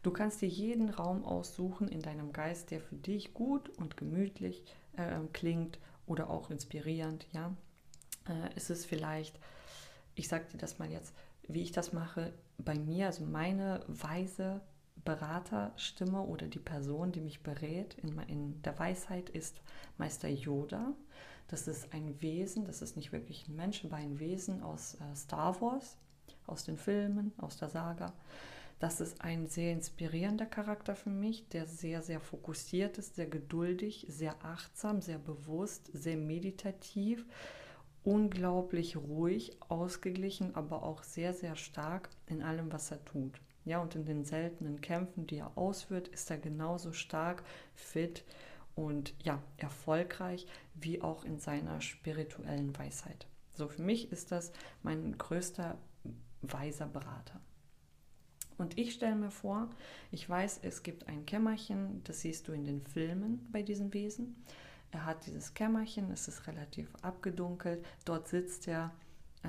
Du 0.02 0.10
kannst 0.10 0.42
dir 0.42 0.48
jeden 0.48 0.90
Raum 0.90 1.24
aussuchen 1.24 1.88
in 1.88 2.02
deinem 2.02 2.32
Geist, 2.32 2.70
der 2.72 2.80
für 2.80 2.96
dich 2.96 3.32
gut 3.32 3.68
und 3.78 3.96
gemütlich 3.96 4.64
äh, 4.96 5.20
klingt 5.32 5.78
oder 6.06 6.28
auch 6.28 6.50
inspirierend. 6.50 7.26
Ja, 7.32 7.54
äh, 8.28 8.50
es 8.56 8.68
ist 8.68 8.84
vielleicht, 8.84 9.38
ich 10.14 10.28
sage 10.28 10.46
dir 10.52 10.58
das 10.58 10.78
mal 10.78 10.90
jetzt, 10.90 11.14
wie 11.48 11.62
ich 11.62 11.72
das 11.72 11.92
mache 11.92 12.32
bei 12.58 12.78
mir, 12.78 13.06
also 13.06 13.24
meine 13.24 13.84
weise 13.88 14.60
Beraterstimme 15.04 16.20
oder 16.22 16.46
die 16.46 16.60
Person, 16.60 17.12
die 17.12 17.20
mich 17.20 17.42
berät 17.42 17.94
in, 17.94 18.18
in 18.28 18.62
der 18.62 18.78
Weisheit, 18.78 19.30
ist 19.30 19.60
Meister 19.98 20.28
Yoda. 20.28 20.92
Das 21.48 21.66
ist 21.66 21.92
ein 21.92 22.20
Wesen, 22.22 22.64
das 22.64 22.82
ist 22.82 22.96
nicht 22.96 23.12
wirklich 23.12 23.48
ein 23.48 23.56
Mensch, 23.56 23.84
aber 23.84 23.96
ein 23.96 24.20
Wesen 24.20 24.62
aus 24.62 24.94
äh, 24.94 25.16
Star 25.16 25.60
Wars, 25.60 25.96
aus 26.46 26.64
den 26.64 26.78
Filmen, 26.78 27.32
aus 27.36 27.56
der 27.56 27.68
Saga. 27.68 28.12
Das 28.78 29.00
ist 29.00 29.20
ein 29.20 29.46
sehr 29.46 29.72
inspirierender 29.72 30.46
Charakter 30.46 30.96
für 30.96 31.10
mich, 31.10 31.48
der 31.48 31.66
sehr, 31.66 32.02
sehr 32.02 32.20
fokussiert 32.20 32.98
ist, 32.98 33.14
sehr 33.14 33.26
geduldig, 33.28 34.06
sehr 34.08 34.34
achtsam, 34.44 35.00
sehr 35.00 35.18
bewusst, 35.18 35.90
sehr 35.92 36.16
meditativ, 36.16 37.24
unglaublich 38.04 38.96
ruhig, 38.96 39.56
ausgeglichen, 39.68 40.54
aber 40.54 40.82
auch 40.82 41.02
sehr, 41.02 41.34
sehr 41.34 41.56
stark 41.56 42.10
in 42.26 42.42
allem, 42.42 42.72
was 42.72 42.90
er 42.90 43.04
tut. 43.04 43.40
Ja, 43.64 43.80
und 43.80 43.94
in 43.94 44.04
den 44.04 44.24
seltenen 44.24 44.80
Kämpfen, 44.80 45.26
die 45.26 45.36
er 45.36 45.56
ausführt, 45.56 46.08
ist 46.08 46.30
er 46.30 46.38
genauso 46.38 46.92
stark, 46.92 47.44
fit 47.74 48.24
und 48.74 49.14
ja, 49.22 49.40
erfolgreich 49.56 50.46
wie 50.74 51.00
auch 51.00 51.24
in 51.24 51.38
seiner 51.38 51.80
spirituellen 51.80 52.76
Weisheit. 52.76 53.26
So 53.54 53.68
für 53.68 53.82
mich 53.82 54.10
ist 54.10 54.32
das 54.32 54.50
mein 54.82 55.16
größter 55.16 55.78
weiser 56.40 56.86
Berater. 56.86 57.40
Und 58.58 58.78
ich 58.78 58.94
stelle 58.94 59.16
mir 59.16 59.30
vor, 59.30 59.70
ich 60.10 60.28
weiß, 60.28 60.60
es 60.62 60.82
gibt 60.82 61.08
ein 61.08 61.26
Kämmerchen, 61.26 62.02
das 62.04 62.20
siehst 62.20 62.48
du 62.48 62.52
in 62.52 62.64
den 62.64 62.80
Filmen 62.80 63.48
bei 63.50 63.62
diesen 63.62 63.92
Wesen. 63.92 64.44
Er 64.92 65.06
hat 65.06 65.26
dieses 65.26 65.54
Kämmerchen, 65.54 66.10
es 66.10 66.28
ist 66.28 66.46
relativ 66.46 66.94
abgedunkelt. 67.02 67.84
Dort 68.04 68.28
sitzt 68.28 68.68
er 68.68 68.92
äh, 69.42 69.48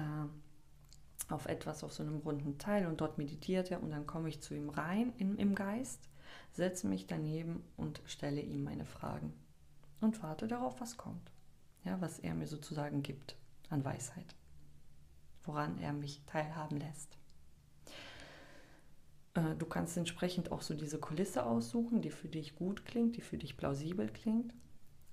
auf 1.32 1.46
etwas, 1.46 1.84
auf 1.84 1.94
so 1.94 2.02
einem 2.02 2.20
runden 2.20 2.58
Teil 2.58 2.88
und 2.88 3.02
dort 3.02 3.18
meditiert 3.18 3.70
er 3.70 3.84
und 3.84 3.92
dann 3.92 4.08
komme 4.08 4.30
ich 4.30 4.42
zu 4.42 4.56
ihm 4.56 4.70
rein 4.70 5.14
in, 5.18 5.38
im 5.38 5.54
Geist, 5.54 6.10
setze 6.54 6.88
mich 6.88 7.08
daneben 7.08 7.64
und 7.76 8.02
stelle 8.06 8.42
ihm 8.42 8.64
meine 8.64 8.86
Fragen 8.86 9.34
und 10.00 10.24
warte 10.24 10.48
darauf, 10.48 10.80
was 10.80 10.98
kommt. 10.98 11.32
Ja, 11.84 12.00
was 12.00 12.20
er 12.20 12.34
mir 12.34 12.48
sozusagen 12.48 13.04
gibt 13.04 13.36
an 13.70 13.84
Weisheit, 13.84 14.36
woran 15.44 15.78
er 15.80 15.92
mich 15.92 16.22
teilhaben 16.26 16.80
lässt. 16.80 17.18
Äh, 19.34 19.56
du 19.58 19.66
kannst 19.66 19.98
entsprechend 19.98 20.54
auch 20.54 20.62
so 20.62 20.74
diese 20.74 21.00
Kulisse 21.00 21.46
aussuchen, 21.46 22.02
die 22.02 22.12
für 22.12 22.30
dich 22.30 22.56
gut 22.56 22.86
klingt, 22.86 23.18
die 23.18 23.22
für 23.22 23.38
dich 23.38 23.58
plausibel 23.58 24.08
klingt. 24.08 24.54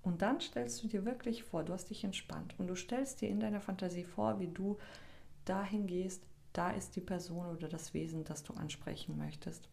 Und 0.02 0.22
dann 0.22 0.40
stellst 0.40 0.82
du 0.82 0.88
dir 0.88 1.04
wirklich 1.04 1.44
vor, 1.44 1.62
du 1.62 1.72
hast 1.72 1.90
dich 1.90 2.04
entspannt 2.04 2.54
und 2.58 2.68
du 2.68 2.74
stellst 2.74 3.20
dir 3.20 3.28
in 3.28 3.40
deiner 3.40 3.60
Fantasie 3.60 4.04
vor, 4.04 4.40
wie 4.40 4.48
du 4.48 4.78
dahin 5.44 5.86
gehst, 5.86 6.22
da 6.52 6.70
ist 6.70 6.96
die 6.96 7.00
Person 7.00 7.46
oder 7.46 7.68
das 7.68 7.94
Wesen, 7.94 8.24
das 8.24 8.42
du 8.42 8.54
ansprechen 8.54 9.18
möchtest. 9.18 9.68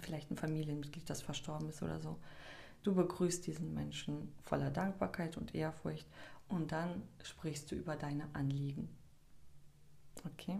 Vielleicht 0.00 0.30
ein 0.30 0.36
Familienmitglied, 0.36 1.08
das 1.08 1.22
verstorben 1.22 1.68
ist 1.68 1.82
oder 1.82 2.00
so. 2.00 2.18
Du 2.82 2.94
begrüßt 2.94 3.46
diesen 3.46 3.74
Menschen 3.74 4.32
voller 4.42 4.70
Dankbarkeit 4.70 5.36
und 5.36 5.54
Ehrfurcht 5.54 6.06
und 6.48 6.72
dann 6.72 7.02
sprichst 7.22 7.70
du 7.70 7.74
über 7.74 7.96
deine 7.96 8.28
Anliegen. 8.34 8.88
Okay? 10.26 10.58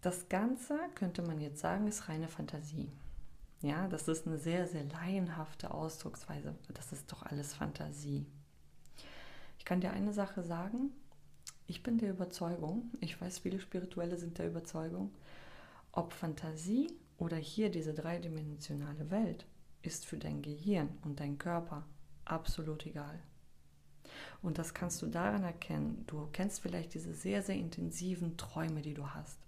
Das 0.00 0.28
Ganze, 0.28 0.78
könnte 0.94 1.22
man 1.22 1.40
jetzt 1.40 1.60
sagen, 1.60 1.86
ist 1.88 2.08
reine 2.08 2.28
Fantasie. 2.28 2.90
Ja, 3.60 3.88
das 3.88 4.06
ist 4.06 4.26
eine 4.26 4.38
sehr, 4.38 4.68
sehr 4.68 4.84
laienhafte 4.84 5.72
Ausdrucksweise. 5.72 6.54
Das 6.74 6.92
ist 6.92 7.10
doch 7.10 7.24
alles 7.24 7.54
Fantasie. 7.54 8.24
Ich 9.58 9.64
kann 9.64 9.80
dir 9.80 9.90
eine 9.90 10.12
Sache 10.12 10.42
sagen. 10.42 10.92
Ich 11.66 11.82
bin 11.82 11.98
der 11.98 12.10
Überzeugung, 12.10 12.90
ich 13.00 13.20
weiß, 13.20 13.40
viele 13.40 13.60
Spirituelle 13.60 14.16
sind 14.16 14.38
der 14.38 14.46
Überzeugung, 14.46 15.12
ob 15.92 16.14
Fantasie 16.14 16.86
oder 17.18 17.36
hier 17.36 17.70
diese 17.70 17.92
dreidimensionale 17.92 19.10
Welt 19.10 19.44
ist 19.82 20.06
für 20.06 20.16
dein 20.16 20.40
Gehirn 20.40 20.88
und 21.02 21.20
dein 21.20 21.36
Körper 21.36 21.84
absolut 22.24 22.86
egal. 22.86 23.20
Und 24.40 24.58
das 24.58 24.72
kannst 24.72 25.02
du 25.02 25.06
daran 25.08 25.44
erkennen, 25.44 26.04
du 26.06 26.28
kennst 26.32 26.60
vielleicht 26.60 26.94
diese 26.94 27.12
sehr, 27.12 27.42
sehr 27.42 27.56
intensiven 27.56 28.36
Träume, 28.36 28.80
die 28.80 28.94
du 28.94 29.08
hast. 29.08 29.38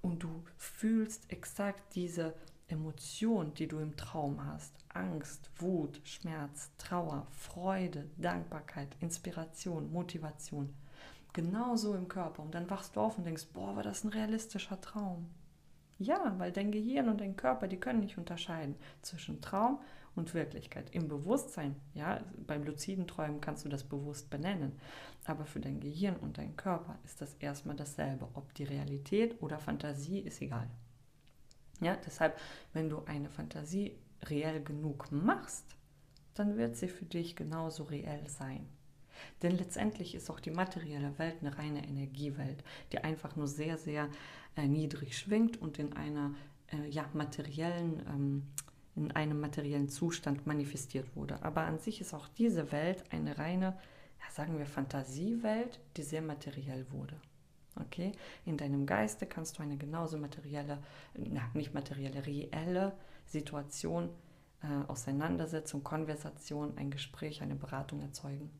Und 0.00 0.22
du 0.22 0.44
fühlst 0.56 1.30
exakt 1.32 1.96
diese 1.96 2.34
Emotion, 2.68 3.54
die 3.54 3.66
du 3.66 3.78
im 3.78 3.96
Traum 3.96 4.44
hast, 4.44 4.74
Angst, 4.92 5.50
Wut, 5.56 6.00
Schmerz, 6.04 6.70
Trauer, 6.76 7.26
Freude, 7.30 8.10
Dankbarkeit, 8.18 8.94
Inspiration, 9.00 9.90
Motivation, 9.90 10.74
genauso 11.32 11.94
im 11.94 12.08
Körper. 12.08 12.42
Und 12.42 12.54
dann 12.54 12.68
wachst 12.70 12.96
du 12.96 13.00
auf 13.00 13.16
und 13.16 13.24
denkst, 13.24 13.46
boah, 13.52 13.74
war 13.74 13.82
das 13.82 14.04
ein 14.04 14.10
realistischer 14.10 14.80
Traum. 14.80 15.28
Ja, 15.98 16.34
weil 16.38 16.52
dein 16.52 16.70
Gehirn 16.70 17.08
und 17.08 17.20
dein 17.20 17.36
Körper, 17.36 17.66
die 17.66 17.80
können 17.80 18.00
nicht 18.00 18.18
unterscheiden 18.18 18.76
zwischen 19.02 19.40
Traum 19.40 19.80
und 20.14 20.34
Wirklichkeit. 20.34 20.90
Im 20.94 21.08
Bewusstsein, 21.08 21.74
ja, 21.94 22.20
beim 22.46 22.64
luziden 22.64 23.06
Träumen 23.06 23.40
kannst 23.40 23.64
du 23.64 23.68
das 23.68 23.82
bewusst 23.82 24.30
benennen. 24.30 24.72
Aber 25.24 25.44
für 25.44 25.60
dein 25.60 25.80
Gehirn 25.80 26.16
und 26.16 26.38
dein 26.38 26.56
Körper 26.56 26.98
ist 27.04 27.20
das 27.20 27.34
erstmal 27.34 27.76
dasselbe. 27.76 28.28
Ob 28.34 28.54
die 28.54 28.64
Realität 28.64 29.42
oder 29.42 29.58
Fantasie 29.58 30.20
ist 30.20 30.40
egal. 30.40 30.68
Ja, 31.80 31.96
deshalb, 32.04 32.38
wenn 32.72 32.88
du 32.88 33.04
eine 33.04 33.30
Fantasie 33.30 33.96
reell 34.24 34.62
genug 34.62 35.10
machst, 35.12 35.64
dann 36.34 36.56
wird 36.56 36.76
sie 36.76 36.88
für 36.88 37.04
dich 37.04 37.36
genauso 37.36 37.84
reell 37.84 38.28
sein. 38.28 38.68
Denn 39.42 39.56
letztendlich 39.56 40.14
ist 40.14 40.30
auch 40.30 40.40
die 40.40 40.50
materielle 40.50 41.18
Welt 41.18 41.36
eine 41.40 41.56
reine 41.58 41.84
Energiewelt, 41.86 42.62
die 42.92 42.98
einfach 42.98 43.36
nur 43.36 43.48
sehr, 43.48 43.76
sehr 43.76 44.08
äh, 44.56 44.66
niedrig 44.66 45.18
schwingt 45.18 45.60
und 45.60 45.78
in 45.78 45.92
einer 45.92 46.34
äh, 46.72 46.88
ja, 46.88 47.08
materiellen, 47.14 48.02
ähm, 48.08 48.42
in 48.96 49.12
einem 49.12 49.40
materiellen 49.40 49.88
Zustand 49.88 50.46
manifestiert 50.46 51.14
wurde. 51.16 51.42
Aber 51.42 51.62
an 51.62 51.78
sich 51.78 52.00
ist 52.00 52.14
auch 52.14 52.28
diese 52.28 52.72
Welt 52.72 53.04
eine 53.10 53.38
reine, 53.38 53.76
ja, 54.20 54.30
sagen 54.30 54.58
wir, 54.58 54.66
Fantasiewelt, 54.66 55.80
die 55.96 56.02
sehr 56.02 56.22
materiell 56.22 56.86
wurde. 56.90 57.20
Okay? 57.80 58.12
In 58.44 58.56
deinem 58.56 58.86
Geiste 58.86 59.26
kannst 59.26 59.58
du 59.58 59.62
eine 59.62 59.76
genauso 59.76 60.18
materielle, 60.18 60.78
na, 61.14 61.48
nicht 61.54 61.74
materielle, 61.74 62.26
reelle 62.26 62.92
Situation, 63.26 64.10
äh, 64.62 64.88
Auseinandersetzung, 64.88 65.84
Konversation, 65.84 66.76
ein 66.76 66.90
Gespräch, 66.90 67.42
eine 67.42 67.54
Beratung 67.54 68.00
erzeugen. 68.02 68.50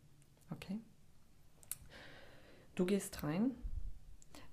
Okay? 0.51 0.79
Du 2.75 2.87
gehst 2.87 3.23
rein, 3.23 3.53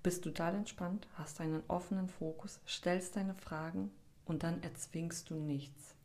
bist 0.01 0.23
total 0.23 0.55
entspannt, 0.55 1.07
hast 1.13 1.41
einen 1.41 1.63
offenen 1.67 2.09
Fokus, 2.09 2.59
stellst 2.67 3.15
deine 3.15 3.35
Fragen 3.35 3.91
und 4.25 4.43
dann 4.43 4.63
erzwingst 4.63 5.29
du 5.29 5.35
nichts. 5.35 5.95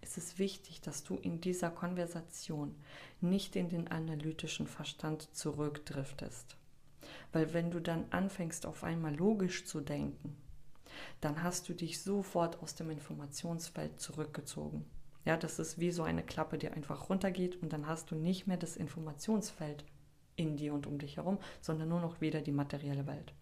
Es 0.00 0.16
ist 0.16 0.38
wichtig, 0.38 0.80
dass 0.80 1.04
du 1.04 1.16
in 1.16 1.40
dieser 1.40 1.70
Konversation 1.70 2.74
nicht 3.20 3.56
in 3.56 3.68
den 3.68 3.88
analytischen 3.88 4.66
Verstand 4.66 5.34
zurückdriftest. 5.34 6.56
Weil 7.36 7.52
wenn 7.52 7.70
du 7.70 7.80
dann 7.80 8.06
anfängst, 8.08 8.64
auf 8.64 8.82
einmal 8.82 9.14
logisch 9.14 9.66
zu 9.66 9.82
denken, 9.82 10.34
dann 11.20 11.42
hast 11.42 11.68
du 11.68 11.74
dich 11.74 12.00
sofort 12.00 12.62
aus 12.62 12.76
dem 12.76 12.88
Informationsfeld 12.88 14.00
zurückgezogen. 14.00 14.86
Ja, 15.26 15.36
das 15.36 15.58
ist 15.58 15.78
wie 15.78 15.90
so 15.90 16.02
eine 16.02 16.22
Klappe, 16.22 16.56
die 16.56 16.70
einfach 16.70 17.10
runtergeht 17.10 17.60
und 17.60 17.74
dann 17.74 17.86
hast 17.86 18.10
du 18.10 18.14
nicht 18.14 18.46
mehr 18.46 18.56
das 18.56 18.78
Informationsfeld 18.78 19.84
in 20.36 20.56
dir 20.56 20.72
und 20.72 20.86
um 20.86 20.98
dich 20.98 21.18
herum, 21.18 21.36
sondern 21.60 21.90
nur 21.90 22.00
noch 22.00 22.22
wieder 22.22 22.40
die 22.40 22.52
materielle 22.52 23.06
Welt. 23.06 23.34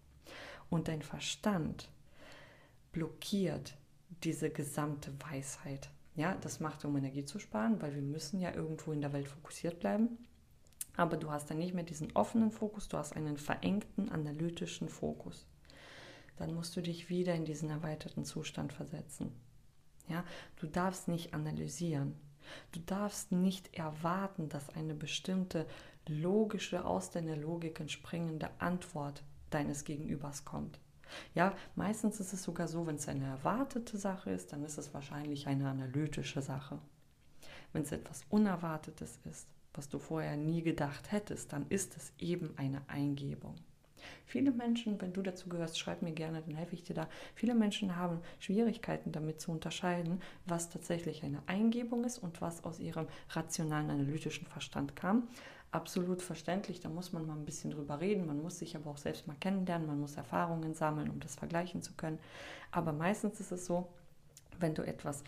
Und 0.69 0.89
dein 0.89 1.01
Verstand 1.01 1.89
blockiert 2.91 3.77
diese 4.25 4.49
gesamte 4.49 5.13
Weisheit. 5.21 5.89
Ja, 6.17 6.35
das 6.35 6.59
macht, 6.59 6.83
um 6.83 6.97
Energie 6.97 7.23
zu 7.23 7.39
sparen, 7.39 7.81
weil 7.81 7.95
wir 7.95 8.01
müssen 8.01 8.41
ja 8.41 8.53
irgendwo 8.53 8.91
in 8.91 8.99
der 8.99 9.13
Welt 9.13 9.29
fokussiert 9.29 9.79
bleiben. 9.79 10.17
Aber 10.97 11.17
du 11.17 11.31
hast 11.31 11.49
dann 11.49 11.57
nicht 11.57 11.73
mehr 11.73 11.83
diesen 11.83 12.11
offenen 12.15 12.51
Fokus, 12.51 12.87
du 12.87 12.97
hast 12.97 13.13
einen 13.13 13.37
verengten 13.37 14.09
analytischen 14.09 14.89
Fokus. 14.89 15.45
Dann 16.37 16.53
musst 16.53 16.75
du 16.75 16.81
dich 16.81 17.09
wieder 17.09 17.33
in 17.33 17.45
diesen 17.45 17.69
erweiterten 17.69 18.25
Zustand 18.25 18.73
versetzen. 18.73 19.31
Ja, 20.07 20.23
du 20.57 20.67
darfst 20.67 21.07
nicht 21.07 21.33
analysieren. 21.33 22.15
Du 22.71 22.79
darfst 22.79 23.31
nicht 23.31 23.73
erwarten, 23.75 24.49
dass 24.49 24.69
eine 24.69 24.93
bestimmte 24.93 25.65
logische, 26.07 26.85
aus 26.85 27.09
deiner 27.09 27.35
Logik 27.35 27.79
entspringende 27.79 28.49
Antwort 28.59 29.23
deines 29.49 29.83
Gegenübers 29.83 30.45
kommt. 30.45 30.79
Ja, 31.33 31.55
meistens 31.75 32.19
ist 32.19 32.33
es 32.33 32.43
sogar 32.43 32.67
so, 32.67 32.87
wenn 32.87 32.95
es 32.95 33.07
eine 33.07 33.25
erwartete 33.25 33.97
Sache 33.97 34.31
ist, 34.31 34.51
dann 34.51 34.63
ist 34.63 34.77
es 34.77 34.93
wahrscheinlich 34.93 35.47
eine 35.47 35.69
analytische 35.69 36.41
Sache. 36.41 36.79
Wenn 37.73 37.83
es 37.83 37.91
etwas 37.91 38.23
Unerwartetes 38.29 39.19
ist, 39.29 39.47
was 39.75 39.89
du 39.89 39.99
vorher 39.99 40.37
nie 40.37 40.61
gedacht 40.61 41.11
hättest, 41.11 41.53
dann 41.53 41.65
ist 41.69 41.97
es 41.97 42.13
eben 42.17 42.53
eine 42.57 42.81
Eingebung. 42.87 43.55
Viele 44.25 44.51
Menschen, 44.51 44.99
wenn 45.01 45.13
du 45.13 45.21
dazu 45.21 45.49
gehörst, 45.49 45.79
schreib 45.79 46.01
mir 46.01 46.11
gerne, 46.11 46.41
dann 46.41 46.55
helfe 46.55 46.75
ich 46.75 46.83
dir 46.83 46.93
da. 46.93 47.07
Viele 47.33 47.55
Menschen 47.55 47.95
haben 47.95 48.19
Schwierigkeiten 48.39 49.11
damit 49.11 49.41
zu 49.41 49.51
unterscheiden, 49.51 50.21
was 50.45 50.69
tatsächlich 50.69 51.23
eine 51.23 51.41
Eingebung 51.47 52.03
ist 52.03 52.19
und 52.19 52.41
was 52.41 52.63
aus 52.63 52.79
ihrem 52.79 53.07
rationalen, 53.29 53.89
analytischen 53.89 54.47
Verstand 54.47 54.95
kam. 54.95 55.27
Absolut 55.71 56.21
verständlich, 56.21 56.79
da 56.79 56.89
muss 56.89 57.11
man 57.11 57.25
mal 57.25 57.35
ein 57.35 57.45
bisschen 57.45 57.71
drüber 57.71 57.99
reden, 57.99 58.25
man 58.25 58.41
muss 58.41 58.59
sich 58.59 58.75
aber 58.75 58.91
auch 58.91 58.97
selbst 58.97 59.27
mal 59.27 59.35
kennenlernen, 59.39 59.87
man 59.87 59.99
muss 59.99 60.15
Erfahrungen 60.15 60.73
sammeln, 60.73 61.09
um 61.09 61.19
das 61.19 61.35
vergleichen 61.35 61.81
zu 61.81 61.93
können. 61.93 62.19
Aber 62.71 62.93
meistens 62.93 63.39
ist 63.39 63.51
es 63.51 63.65
so, 63.65 63.89
wenn 64.59 64.73
du 64.73 64.83
etwas 64.83 65.23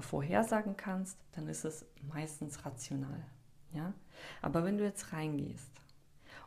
vorhersagen 0.00 0.76
kannst, 0.76 1.18
dann 1.32 1.46
ist 1.48 1.64
es 1.64 1.86
meistens 2.12 2.64
rational. 2.64 3.24
Ja? 3.76 3.92
Aber 4.42 4.64
wenn 4.64 4.78
du 4.78 4.84
jetzt 4.84 5.12
reingehst 5.12 5.70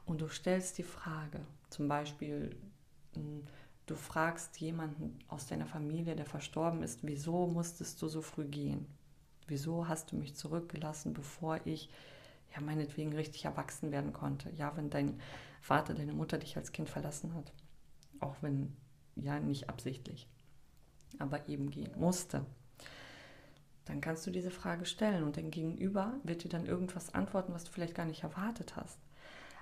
und 0.05 0.19
du 0.21 0.27
stellst 0.27 0.77
die 0.77 0.83
Frage, 0.83 1.39
zum 1.69 1.87
Beispiel, 1.87 2.55
hm, 3.13 3.43
du 3.85 3.95
fragst 3.95 4.59
jemanden 4.59 5.19
aus 5.27 5.47
deiner 5.47 5.67
Familie, 5.67 6.15
der 6.15 6.25
verstorben 6.25 6.83
ist, 6.83 6.99
wieso 7.03 7.47
musstest 7.47 8.01
du 8.01 8.07
so 8.07 8.21
früh 8.21 8.45
gehen? 8.45 8.87
Wieso 9.47 9.87
hast 9.87 10.11
du 10.11 10.15
mich 10.15 10.35
zurückgelassen, 10.35 11.13
bevor 11.13 11.59
ich 11.65 11.89
ja 12.53 12.61
meinetwegen 12.61 13.13
richtig 13.13 13.45
erwachsen 13.45 13.91
werden 13.91 14.13
konnte? 14.13 14.51
Ja, 14.51 14.75
wenn 14.75 14.89
dein 14.89 15.19
Vater, 15.61 15.93
deine 15.93 16.13
Mutter 16.13 16.37
dich 16.37 16.55
als 16.57 16.71
Kind 16.71 16.89
verlassen 16.89 17.33
hat. 17.33 17.51
Auch 18.19 18.35
wenn, 18.41 18.75
ja, 19.15 19.39
nicht 19.39 19.69
absichtlich, 19.69 20.27
aber 21.17 21.47
eben 21.49 21.69
gehen 21.69 21.91
musste. 21.97 22.45
Dann 23.89 24.01
kannst 24.01 24.27
du 24.27 24.31
diese 24.31 24.51
Frage 24.51 24.85
stellen 24.85 25.23
und 25.23 25.35
dein 25.35 25.49
Gegenüber 25.49 26.13
wird 26.23 26.43
dir 26.43 26.49
dann 26.49 26.67
irgendwas 26.67 27.15
antworten, 27.15 27.53
was 27.55 27.63
du 27.63 27.71
vielleicht 27.71 27.95
gar 27.95 28.05
nicht 28.05 28.21
erwartet 28.21 28.75
hast. 28.75 28.99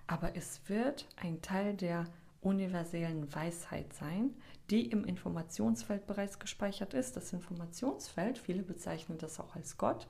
Aber 0.06 0.36
es 0.36 0.60
wird 0.68 1.08
ein 1.16 1.42
Teil 1.42 1.76
der 1.76 2.08
universellen 2.42 3.34
Weisheit 3.34 3.94
sein, 3.94 4.36
die 4.70 4.86
im 4.88 5.06
Informationsfeld 5.06 6.06
bereits 6.08 6.40
gespeichert 6.40 6.94
ist. 6.94 7.16
Das 7.16 7.32
Informationsfeld, 7.32 8.38
viele 8.38 8.64
bezeichnen 8.64 9.18
das 9.18 9.40
auch 9.40 9.56
als 9.56 9.78
Gott, 9.78 10.10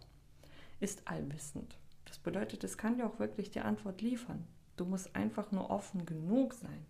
ist 0.80 1.08
allwissend. 1.08 1.78
Das 2.06 2.18
bedeutet, 2.18 2.64
es 2.64 2.76
kann 2.76 2.98
dir 2.98 3.06
auch 3.06 3.20
wirklich 3.20 3.52
die 3.52 3.60
Antwort 3.60 4.02
liefern. 4.02 4.48
Du 4.78 4.86
musst 4.86 5.16
einfach 5.16 5.52
nur 5.52 5.70
offen 5.70 6.08
genug 6.08 6.56
sein 6.56 6.88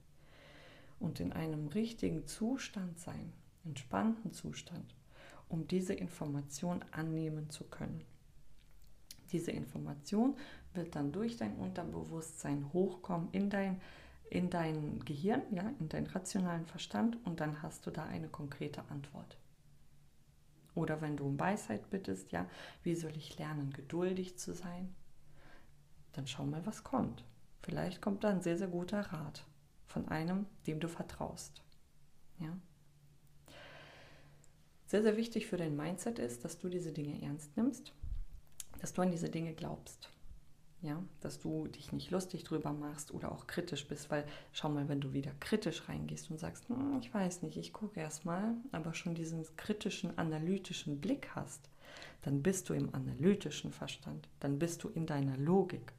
und 0.97 1.19
in 1.19 1.33
einem 1.33 1.67
richtigen 1.67 2.25
Zustand 2.25 2.97
sein, 2.99 3.33
entspannten 3.65 4.31
Zustand, 4.31 4.95
um 5.49 5.67
diese 5.67 5.93
Information 5.93 6.83
annehmen 6.91 7.49
zu 7.49 7.63
können. 7.65 8.03
Diese 9.31 9.51
Information 9.51 10.37
wird 10.73 10.95
dann 10.95 11.11
durch 11.11 11.37
dein 11.37 11.55
Unterbewusstsein 11.55 12.71
hochkommen 12.73 13.29
in 13.31 13.49
dein, 13.49 13.81
in 14.29 14.49
dein 14.49 14.99
Gehirn, 15.03 15.41
ja, 15.51 15.71
in 15.79 15.89
deinen 15.89 16.07
rationalen 16.07 16.65
Verstand 16.65 17.17
und 17.25 17.39
dann 17.39 17.61
hast 17.61 17.85
du 17.85 17.91
da 17.91 18.03
eine 18.05 18.29
konkrete 18.29 18.83
Antwort. 18.89 19.37
Oder 20.75 21.01
wenn 21.01 21.17
du 21.17 21.25
um 21.25 21.39
Weisheit 21.39 21.89
bittest, 21.89 22.31
ja, 22.31 22.47
wie 22.83 22.95
soll 22.95 23.15
ich 23.17 23.37
lernen, 23.39 23.73
geduldig 23.73 24.37
zu 24.37 24.53
sein? 24.53 24.93
Dann 26.13 26.27
schau 26.27 26.45
mal, 26.45 26.65
was 26.65 26.83
kommt. 26.83 27.25
Vielleicht 27.63 28.01
kommt 28.01 28.23
da 28.23 28.29
ein 28.29 28.41
sehr, 28.41 28.57
sehr 28.57 28.67
guter 28.67 29.01
Rat 29.01 29.45
von 29.87 30.07
einem, 30.07 30.45
dem 30.67 30.79
du 30.79 30.87
vertraust. 30.87 31.63
Ja? 32.39 32.55
Sehr, 34.87 35.03
sehr 35.03 35.17
wichtig 35.17 35.47
für 35.47 35.57
dein 35.57 35.75
Mindset 35.75 36.17
ist, 36.17 36.45
dass 36.45 36.59
du 36.59 36.69
diese 36.69 36.93
Dinge 36.93 37.21
ernst 37.21 37.57
nimmst, 37.57 37.91
dass 38.79 38.93
du 38.93 39.01
an 39.01 39.11
diese 39.11 39.29
Dinge 39.29 39.53
glaubst. 39.53 40.09
Ja, 40.81 41.03
dass 41.19 41.39
du 41.39 41.67
dich 41.67 41.91
nicht 41.91 42.09
lustig 42.09 42.45
drüber 42.45 42.71
machst 42.71 43.13
oder 43.13 43.33
auch 43.33 43.47
kritisch 43.47 43.85
bist, 43.87 44.09
weil 44.11 44.25
schau 44.53 44.69
mal, 44.69 44.87
wenn 44.87 45.01
du 45.01 45.11
wieder 45.11 45.31
kritisch 45.41 45.89
reingehst 45.89 46.31
und 46.31 46.39
sagst, 46.39 46.69
hm, 46.69 46.99
ich 47.01 47.13
weiß 47.13 47.41
nicht, 47.41 47.57
ich 47.57 47.73
gucke 47.73 47.99
erst 47.99 48.23
mal, 48.23 48.55
aber 48.71 48.93
schon 48.93 49.13
diesen 49.13 49.43
kritischen, 49.57 50.17
analytischen 50.17 51.01
Blick 51.01 51.31
hast, 51.35 51.67
dann 52.21 52.41
bist 52.41 52.69
du 52.69 52.73
im 52.73 52.93
analytischen 52.95 53.73
Verstand, 53.73 54.29
dann 54.39 54.57
bist 54.57 54.83
du 54.83 54.89
in 54.89 55.05
deiner 55.05 55.35
Logik. 55.35 55.91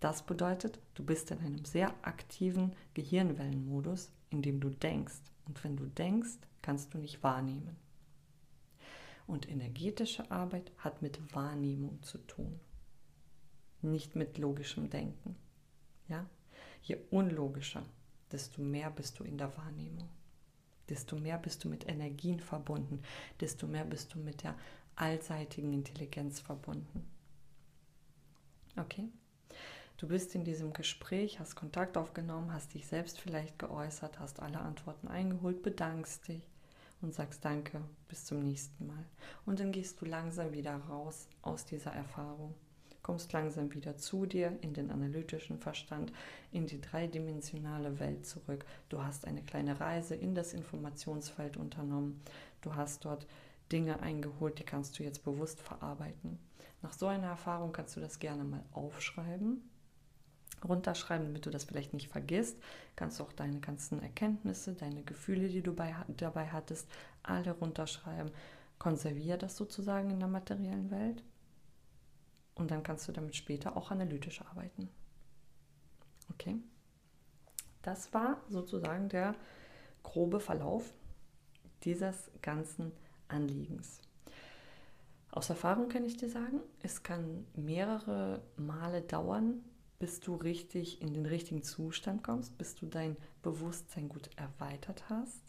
Das 0.00 0.22
bedeutet, 0.22 0.78
du 0.94 1.04
bist 1.04 1.30
in 1.30 1.40
einem 1.40 1.64
sehr 1.66 1.92
aktiven 2.02 2.72
Gehirnwellenmodus, 2.94 4.12
in 4.30 4.40
dem 4.40 4.60
du 4.60 4.70
denkst. 4.70 5.20
Und 5.46 5.62
wenn 5.62 5.76
du 5.76 5.84
denkst, 5.86 6.38
kannst 6.62 6.94
du 6.94 6.98
nicht 6.98 7.22
wahrnehmen. 7.22 7.83
Und 9.26 9.48
energetische 9.48 10.30
Arbeit 10.30 10.70
hat 10.78 11.02
mit 11.02 11.34
Wahrnehmung 11.34 12.02
zu 12.02 12.18
tun 12.18 12.60
nicht 13.84 14.16
mit 14.16 14.38
logischem 14.38 14.90
Denken. 14.90 15.36
Ja? 16.08 16.26
Je 16.82 16.98
unlogischer, 17.10 17.84
desto 18.32 18.62
mehr 18.62 18.90
bist 18.90 19.18
du 19.18 19.24
in 19.24 19.38
der 19.38 19.56
Wahrnehmung. 19.56 20.08
Desto 20.88 21.16
mehr 21.16 21.38
bist 21.38 21.64
du 21.64 21.68
mit 21.68 21.88
Energien 21.88 22.40
verbunden, 22.40 23.00
desto 23.40 23.66
mehr 23.66 23.84
bist 23.84 24.14
du 24.14 24.18
mit 24.18 24.42
der 24.42 24.54
allseitigen 24.96 25.72
Intelligenz 25.72 26.40
verbunden. 26.40 27.08
Okay? 28.76 29.08
Du 29.96 30.08
bist 30.08 30.34
in 30.34 30.44
diesem 30.44 30.72
Gespräch, 30.72 31.38
hast 31.38 31.54
Kontakt 31.54 31.96
aufgenommen, 31.96 32.52
hast 32.52 32.74
dich 32.74 32.86
selbst 32.86 33.20
vielleicht 33.20 33.58
geäußert, 33.58 34.18
hast 34.18 34.40
alle 34.40 34.58
Antworten 34.58 35.08
eingeholt, 35.08 35.62
bedankst 35.62 36.28
dich 36.28 36.42
und 37.04 37.14
sagst 37.14 37.44
Danke, 37.44 37.80
bis 38.08 38.24
zum 38.24 38.40
nächsten 38.40 38.86
Mal. 38.86 39.04
Und 39.46 39.60
dann 39.60 39.70
gehst 39.70 40.00
du 40.00 40.04
langsam 40.04 40.52
wieder 40.52 40.74
raus 40.76 41.28
aus 41.42 41.64
dieser 41.64 41.92
Erfahrung 41.92 42.54
kommst 43.04 43.32
langsam 43.34 43.72
wieder 43.72 43.96
zu 43.96 44.26
dir, 44.26 44.58
in 44.62 44.72
den 44.72 44.90
analytischen 44.90 45.58
Verstand, 45.58 46.12
in 46.50 46.66
die 46.66 46.80
dreidimensionale 46.80 48.00
Welt 48.00 48.26
zurück. 48.26 48.64
Du 48.88 49.04
hast 49.04 49.26
eine 49.26 49.42
kleine 49.42 49.78
Reise 49.78 50.16
in 50.16 50.34
das 50.34 50.54
Informationsfeld 50.54 51.56
unternommen. 51.56 52.20
Du 52.62 52.74
hast 52.74 53.04
dort 53.04 53.26
Dinge 53.70 54.00
eingeholt, 54.00 54.58
die 54.58 54.64
kannst 54.64 54.98
du 54.98 55.04
jetzt 55.04 55.22
bewusst 55.22 55.60
verarbeiten. 55.60 56.38
Nach 56.82 56.94
so 56.94 57.06
einer 57.06 57.28
Erfahrung 57.28 57.72
kannst 57.72 57.94
du 57.94 58.00
das 58.00 58.18
gerne 58.18 58.42
mal 58.42 58.64
aufschreiben 58.72 59.62
runterschreiben, 60.64 61.26
damit 61.26 61.46
du 61.46 61.50
das 61.50 61.64
vielleicht 61.64 61.92
nicht 61.92 62.08
vergisst. 62.08 62.58
Kannst 62.96 63.18
du 63.18 63.24
auch 63.24 63.32
deine 63.32 63.60
ganzen 63.60 64.02
Erkenntnisse, 64.02 64.74
deine 64.74 65.02
Gefühle, 65.02 65.48
die 65.48 65.62
du 65.62 65.74
bei, 65.74 65.94
dabei 66.08 66.48
hattest, 66.48 66.88
alle 67.22 67.52
runterschreiben. 67.52 68.32
Konservier 68.78 69.36
das 69.36 69.56
sozusagen 69.56 70.10
in 70.10 70.18
der 70.18 70.28
materiellen 70.28 70.90
Welt. 70.90 71.22
Und 72.54 72.70
dann 72.70 72.82
kannst 72.82 73.08
du 73.08 73.12
damit 73.12 73.36
später 73.36 73.76
auch 73.76 73.90
analytisch 73.90 74.42
arbeiten. 74.42 74.88
Okay? 76.32 76.56
Das 77.82 78.12
war 78.14 78.40
sozusagen 78.48 79.08
der 79.08 79.34
grobe 80.02 80.40
Verlauf 80.40 80.92
dieses 81.82 82.30
ganzen 82.40 82.92
Anliegens. 83.28 84.00
Aus 85.30 85.50
Erfahrung 85.50 85.88
kann 85.88 86.04
ich 86.04 86.16
dir 86.16 86.30
sagen, 86.30 86.60
es 86.80 87.02
kann 87.02 87.44
mehrere 87.54 88.40
Male 88.56 89.02
dauern, 89.02 89.64
bis 90.04 90.20
du 90.20 90.34
richtig 90.34 91.00
in 91.00 91.14
den 91.14 91.24
richtigen 91.24 91.62
Zustand 91.62 92.22
kommst, 92.22 92.58
bis 92.58 92.74
du 92.74 92.84
dein 92.84 93.16
Bewusstsein 93.40 94.10
gut 94.10 94.28
erweitert 94.36 95.08
hast, 95.08 95.40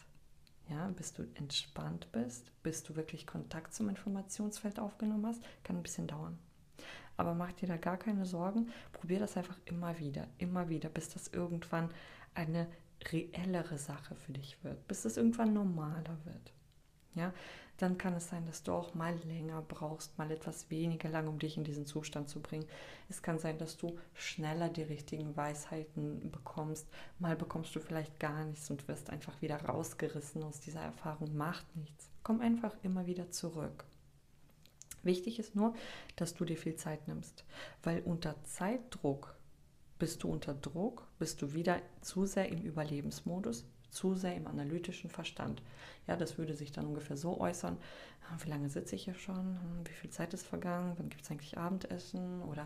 ja, 0.70 0.88
bis 0.96 1.12
du 1.12 1.24
entspannt 1.34 2.10
bist, 2.14 2.54
bis 2.64 2.82
du 2.82 2.96
wirklich 2.96 3.28
Kontakt 3.28 3.74
zum 3.74 3.90
Informationsfeld 3.90 4.80
aufgenommen 4.80 5.26
hast, 5.26 5.44
kann 5.66 5.76
ein 5.76 5.84
bisschen 5.84 6.08
dauern. 6.08 6.40
Aber 7.18 7.34
mach 7.34 7.52
dir 7.52 7.68
da 7.68 7.76
gar 7.76 7.98
keine 7.98 8.26
Sorgen, 8.26 8.72
probier 8.94 9.20
das 9.20 9.36
einfach 9.36 9.60
immer 9.66 10.00
wieder, 10.00 10.26
immer 10.38 10.70
wieder, 10.70 10.88
bis 10.88 11.10
das 11.10 11.28
irgendwann 11.28 11.90
eine 12.34 12.70
reellere 13.12 13.78
Sache 13.78 14.16
für 14.16 14.32
dich 14.32 14.64
wird, 14.64 14.88
bis 14.88 15.04
es 15.04 15.18
irgendwann 15.18 15.54
normaler 15.54 16.18
wird. 16.24 16.54
Ja, 17.16 17.34
dann 17.78 17.98
kann 17.98 18.14
es 18.14 18.30
sein, 18.30 18.46
dass 18.46 18.64
du 18.64 18.72
auch 18.72 18.94
mal 18.94 19.16
länger 19.26 19.62
brauchst, 19.68 20.18
mal 20.18 20.32
etwas 20.32 20.70
weniger 20.70 21.10
lang, 21.10 21.28
um 21.28 21.40
dich 21.40 21.58
in 21.58 21.64
diesen 21.64 21.86
Zustand 21.86 22.30
zu 22.30 22.40
bringen. 22.42 22.66
Es 23.10 23.22
kann 23.22 23.40
sein, 23.40 23.58
dass 23.58 23.78
du 23.78 23.98
schneller 24.14 24.70
die 24.70 24.84
richtigen 24.84 25.36
Weisheiten 25.36 26.32
bekommst. 26.32 26.88
Mal 27.20 27.36
bekommst 27.36 27.76
du 27.76 27.80
vielleicht 27.80 28.20
gar 28.20 28.46
nichts 28.46 28.70
und 28.70 28.88
wirst 28.88 29.10
einfach 29.10 29.42
wieder 29.42 29.58
rausgerissen 29.58 30.44
aus 30.44 30.60
dieser 30.62 30.82
Erfahrung. 30.82 31.36
Macht 31.36 31.76
nichts. 31.76 32.10
Komm 32.24 32.40
einfach 32.40 32.74
immer 32.84 33.06
wieder 33.08 33.30
zurück. 33.30 33.86
Wichtig 35.04 35.38
ist 35.38 35.56
nur, 35.56 35.76
dass 36.16 36.34
du 36.34 36.46
dir 36.46 36.58
viel 36.58 36.76
Zeit 36.78 37.08
nimmst, 37.08 37.46
weil 37.84 38.02
unter 38.02 38.42
Zeitdruck 38.44 39.36
bist 40.00 40.24
du 40.24 40.30
unter 40.30 40.54
Druck, 40.54 41.08
bist 41.20 41.42
du 41.42 41.54
wieder 41.54 41.82
zu 42.02 42.26
sehr 42.26 42.50
im 42.50 42.62
Überlebensmodus, 42.62 43.66
zu 43.96 44.16
sehr 44.16 44.36
im 44.36 44.48
analytischen 44.48 45.10
Verstand. 45.10 45.62
Ja, 46.08 46.16
das 46.16 46.38
würde 46.38 46.54
sich 46.54 46.72
dann 46.72 46.86
ungefähr 46.86 47.18
so 47.18 47.40
äußern, 47.40 47.78
ah, 48.30 48.38
wie 48.44 48.50
lange 48.50 48.70
sitze 48.70 48.96
ich 48.96 49.06
hier 49.06 49.16
schon, 49.16 49.38
hm, 49.38 49.86
wie 49.86 49.94
viel 49.94 50.10
Zeit 50.10 50.34
ist 50.34 50.46
vergangen, 50.46 50.94
wann 50.98 51.10
gibt 51.10 51.24
es 51.24 51.32
eigentlich 51.32 51.58
Abendessen? 51.58 52.42
Oder 52.44 52.64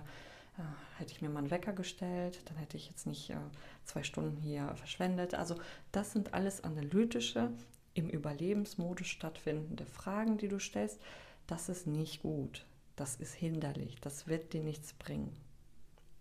äh, 0.57 0.99
hätte 0.99 1.13
ich 1.13 1.21
mir 1.21 1.29
mal 1.29 1.39
einen 1.39 1.51
Wecker 1.51 1.73
gestellt, 1.73 2.41
dann 2.45 2.57
hätte 2.57 2.77
ich 2.77 2.87
jetzt 2.87 3.07
nicht 3.07 3.29
äh, 3.29 3.37
zwei 3.85 4.03
Stunden 4.03 4.41
hier 4.41 4.73
verschwendet. 4.75 5.33
Also 5.35 5.55
das 5.91 6.11
sind 6.11 6.33
alles 6.33 6.63
analytische, 6.63 7.51
im 7.93 8.09
Überlebensmodus 8.09 9.07
stattfindende 9.07 9.85
Fragen, 9.85 10.37
die 10.37 10.47
du 10.47 10.59
stellst. 10.59 10.99
Das 11.47 11.69
ist 11.69 11.87
nicht 11.87 12.21
gut, 12.21 12.65
das 12.95 13.15
ist 13.15 13.33
hinderlich, 13.33 13.99
das 14.01 14.27
wird 14.27 14.53
dir 14.53 14.63
nichts 14.63 14.93
bringen 14.93 15.35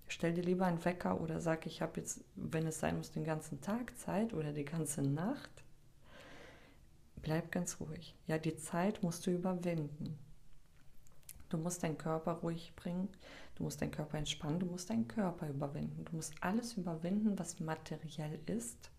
stell 0.08 0.34
dir 0.34 0.42
lieber 0.42 0.66
einen 0.66 0.84
Wecker 0.84 1.20
oder 1.20 1.40
sag, 1.40 1.66
ich 1.66 1.82
habe 1.82 2.00
jetzt, 2.00 2.24
wenn 2.34 2.66
es 2.66 2.80
sein 2.80 2.96
muss, 2.96 3.10
den 3.10 3.24
ganzen 3.24 3.60
Tag 3.60 3.96
Zeit 3.98 4.34
oder 4.34 4.52
die 4.52 4.64
ganze 4.64 5.02
Nacht. 5.02 5.50
Bleib 7.22 7.52
ganz 7.52 7.80
ruhig. 7.80 8.14
Ja, 8.26 8.38
die 8.38 8.56
Zeit 8.56 9.02
musst 9.02 9.26
du 9.26 9.30
überwinden. 9.30 10.18
Du 11.48 11.56
musst 11.56 11.82
deinen 11.82 11.96
Körper 11.96 12.32
ruhig 12.32 12.74
bringen, 12.76 13.08
du 13.54 13.62
musst 13.62 13.80
deinen 13.80 13.90
Körper 13.90 14.18
entspannen, 14.18 14.60
du 14.60 14.66
musst 14.66 14.90
deinen 14.90 15.08
Körper 15.08 15.48
überwinden. 15.48 16.04
Du 16.04 16.16
musst 16.16 16.34
alles 16.40 16.74
überwinden, 16.74 17.38
was 17.38 17.58
materiell 17.58 18.38
ist 18.46 18.90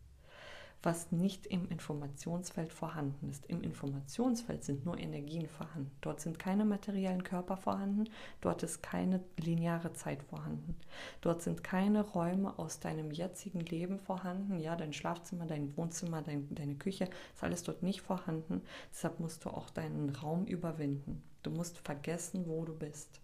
was 0.82 1.12
nicht 1.12 1.46
im 1.48 1.68
Informationsfeld 1.68 2.72
vorhanden 2.72 3.30
ist. 3.30 3.46
Im 3.48 3.62
Informationsfeld 3.62 4.64
sind 4.64 4.86
nur 4.86 4.98
Energien 4.98 5.48
vorhanden. 5.48 5.92
Dort 6.02 6.22
sind 6.22 6.40
keine 6.40 6.64
materiellen 6.64 7.24
Körper 7.24 7.58
vorhanden, 7.58 8.06
dort 8.40 8.64
ist 8.64 8.82
keine 8.82 9.22
lineare 9.38 9.94
Zeit 9.94 10.24
vorhanden. 10.24 10.76
Dort 11.22 11.42
sind 11.42 11.64
keine 11.64 12.02
Räume 12.02 12.58
aus 12.58 12.80
deinem 12.80 13.12
jetzigen 13.12 13.60
Leben 13.60 14.00
vorhanden. 14.00 14.60
Ja, 14.60 14.76
dein 14.76 14.94
Schlafzimmer, 14.94 15.46
dein 15.46 15.76
Wohnzimmer, 15.76 16.22
dein, 16.22 16.48
deine 16.56 16.76
Küche, 16.76 17.10
ist 17.34 17.44
alles 17.44 17.64
dort 17.64 17.84
nicht 17.84 18.02
vorhanden. 18.02 18.62
Deshalb 18.92 19.20
musst 19.20 19.44
du 19.44 19.50
auch 19.50 19.70
deinen 19.70 20.10
Raum 20.12 20.46
überwinden. 20.46 21.22
Du 21.44 21.52
musst 21.52 21.78
vergessen, 21.80 22.46
wo 22.48 22.64
du 22.64 22.74
bist 22.74 23.22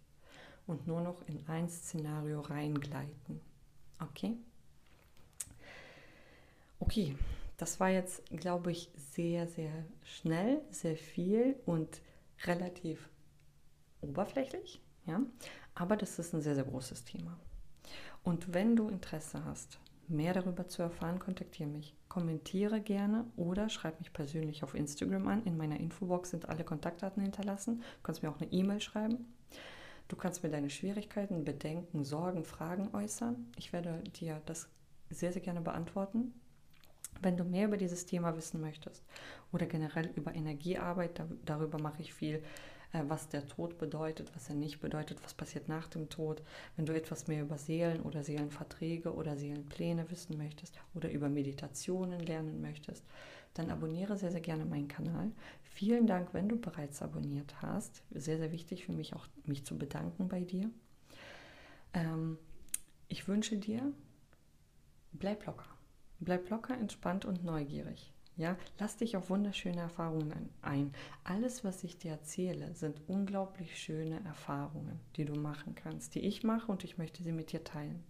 und 0.67 0.87
nur 0.87 1.01
noch 1.01 1.21
in 1.27 1.43
ein 1.47 1.69
Szenario 1.69 2.41
reingleiten. 2.41 3.39
Okay? 3.99 4.35
Okay, 6.79 7.15
das 7.57 7.79
war 7.79 7.89
jetzt, 7.89 8.25
glaube 8.29 8.71
ich, 8.71 8.91
sehr, 8.95 9.47
sehr 9.47 9.71
schnell, 10.03 10.61
sehr 10.71 10.97
viel 10.97 11.55
und 11.65 12.01
relativ 12.43 13.09
oberflächlich. 14.01 14.81
Ja? 15.05 15.21
Aber 15.73 15.95
das 15.97 16.19
ist 16.19 16.33
ein 16.33 16.41
sehr, 16.41 16.55
sehr 16.55 16.65
großes 16.65 17.05
Thema. 17.05 17.39
Und 18.23 18.53
wenn 18.53 18.75
du 18.75 18.89
Interesse 18.89 19.43
hast, 19.45 19.79
mehr 20.07 20.33
darüber 20.33 20.67
zu 20.67 20.81
erfahren, 20.81 21.19
kontaktiere 21.19 21.69
mich. 21.69 21.95
Kommentiere 22.09 22.81
gerne 22.81 23.25
oder 23.35 23.69
schreib 23.69 23.99
mich 23.99 24.13
persönlich 24.13 24.63
auf 24.63 24.73
Instagram 24.73 25.27
an. 25.27 25.43
In 25.45 25.57
meiner 25.57 25.79
Infobox 25.79 26.31
sind 26.31 26.47
alle 26.47 26.63
Kontaktdaten 26.63 27.21
hinterlassen. 27.21 27.79
Du 27.79 28.03
kannst 28.03 28.23
mir 28.23 28.29
auch 28.29 28.39
eine 28.39 28.51
E-Mail 28.51 28.81
schreiben. 28.81 29.33
Du 30.07 30.15
kannst 30.15 30.43
mir 30.43 30.49
deine 30.49 30.69
Schwierigkeiten, 30.69 31.43
Bedenken, 31.43 32.03
Sorgen, 32.03 32.45
Fragen 32.45 32.93
äußern. 32.93 33.51
Ich 33.57 33.73
werde 33.73 34.03
dir 34.19 34.41
das 34.45 34.69
sehr, 35.09 35.33
sehr 35.33 35.41
gerne 35.41 35.61
beantworten. 35.61 36.33
Wenn 37.21 37.37
du 37.37 37.43
mehr 37.43 37.67
über 37.67 37.77
dieses 37.77 38.05
Thema 38.05 38.35
wissen 38.35 38.61
möchtest 38.61 39.03
oder 39.51 39.65
generell 39.65 40.09
über 40.15 40.35
Energiearbeit, 40.35 41.21
darüber 41.45 41.79
mache 41.79 42.01
ich 42.01 42.13
viel, 42.13 42.43
äh, 42.95 43.03
was 43.07 43.29
der 43.29 43.47
Tod 43.47 43.77
bedeutet, 43.77 44.31
was 44.35 44.49
er 44.49 44.55
nicht 44.55 44.79
bedeutet, 44.79 45.23
was 45.23 45.33
passiert 45.33 45.67
nach 45.67 45.87
dem 45.87 46.09
Tod. 46.09 46.41
Wenn 46.75 46.85
du 46.85 46.93
etwas 46.93 47.27
mehr 47.27 47.41
über 47.41 47.57
Seelen 47.57 48.01
oder 48.01 48.23
Seelenverträge 48.23 49.13
oder 49.13 49.37
Seelenpläne 49.37 50.09
wissen 50.11 50.37
möchtest 50.37 50.79
oder 50.93 51.11
über 51.11 51.29
Meditationen 51.29 52.19
lernen 52.19 52.61
möchtest, 52.61 53.03
dann 53.53 53.69
abonniere 53.71 54.17
sehr, 54.17 54.31
sehr 54.31 54.41
gerne 54.41 54.65
meinen 54.65 54.87
Kanal. 54.87 55.31
Vielen 55.61 56.07
Dank, 56.07 56.33
wenn 56.33 56.49
du 56.49 56.57
bereits 56.57 57.01
abonniert 57.01 57.61
hast. 57.61 58.03
Sehr, 58.11 58.37
sehr 58.37 58.51
wichtig 58.51 58.85
für 58.85 58.93
mich 58.93 59.15
auch, 59.15 59.27
mich 59.45 59.65
zu 59.65 59.77
bedanken 59.77 60.27
bei 60.27 60.43
dir. 60.43 60.69
Ähm, 61.93 62.37
ich 63.07 63.27
wünsche 63.27 63.57
dir, 63.57 63.93
bleib 65.13 65.45
locker. 65.45 65.74
Bleib 66.19 66.49
locker, 66.49 66.77
entspannt 66.77 67.25
und 67.25 67.43
neugierig. 67.43 68.13
Ja, 68.37 68.57
lass 68.79 68.97
dich 68.97 69.15
auf 69.15 69.29
wunderschöne 69.29 69.79
Erfahrungen 69.79 70.49
ein. 70.61 70.93
Alles, 71.23 71.63
was 71.63 71.83
ich 71.85 71.97
dir 71.97 72.11
erzähle, 72.11 72.75
sind 72.75 73.01
unglaublich 73.07 73.79
schöne 73.79 74.23
Erfahrungen, 74.25 74.99
die 75.15 75.23
du 75.23 75.35
machen 75.35 75.73
kannst, 75.73 76.15
die 76.15 76.19
ich 76.19 76.43
mache 76.43 76.69
und 76.69 76.83
ich 76.83 76.97
möchte 76.97 77.23
sie 77.23 77.31
mit 77.31 77.53
dir 77.53 77.63
teilen. 77.63 78.03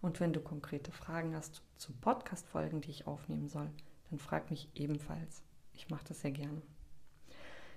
Und 0.00 0.18
wenn 0.18 0.32
du 0.32 0.40
konkrete 0.40 0.90
Fragen 0.90 1.36
hast 1.36 1.62
zu 1.76 1.92
Podcast-Folgen, 1.92 2.80
die 2.80 2.90
ich 2.90 3.06
aufnehmen 3.06 3.48
soll, 3.48 3.70
dann 4.10 4.18
frag 4.18 4.50
mich 4.50 4.68
ebenfalls. 4.74 5.42
Ich 5.72 5.88
mache 5.88 6.04
das 6.08 6.20
sehr 6.20 6.32
gerne. 6.32 6.62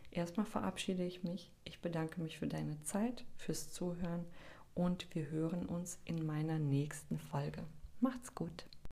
Erstmal 0.09 0.45
verabschiede 0.45 1.03
ich 1.03 1.23
mich. 1.23 1.51
Ich 1.63 1.79
bedanke 1.79 2.21
mich 2.21 2.39
für 2.39 2.47
deine 2.47 2.81
Zeit, 2.83 3.23
fürs 3.37 3.71
Zuhören 3.71 4.25
und 4.73 5.13
wir 5.15 5.29
hören 5.29 5.67
uns 5.67 5.99
in 6.05 6.25
meiner 6.25 6.59
nächsten 6.59 7.17
Folge. 7.19 7.63
Macht's 7.99 8.33
gut. 8.33 8.65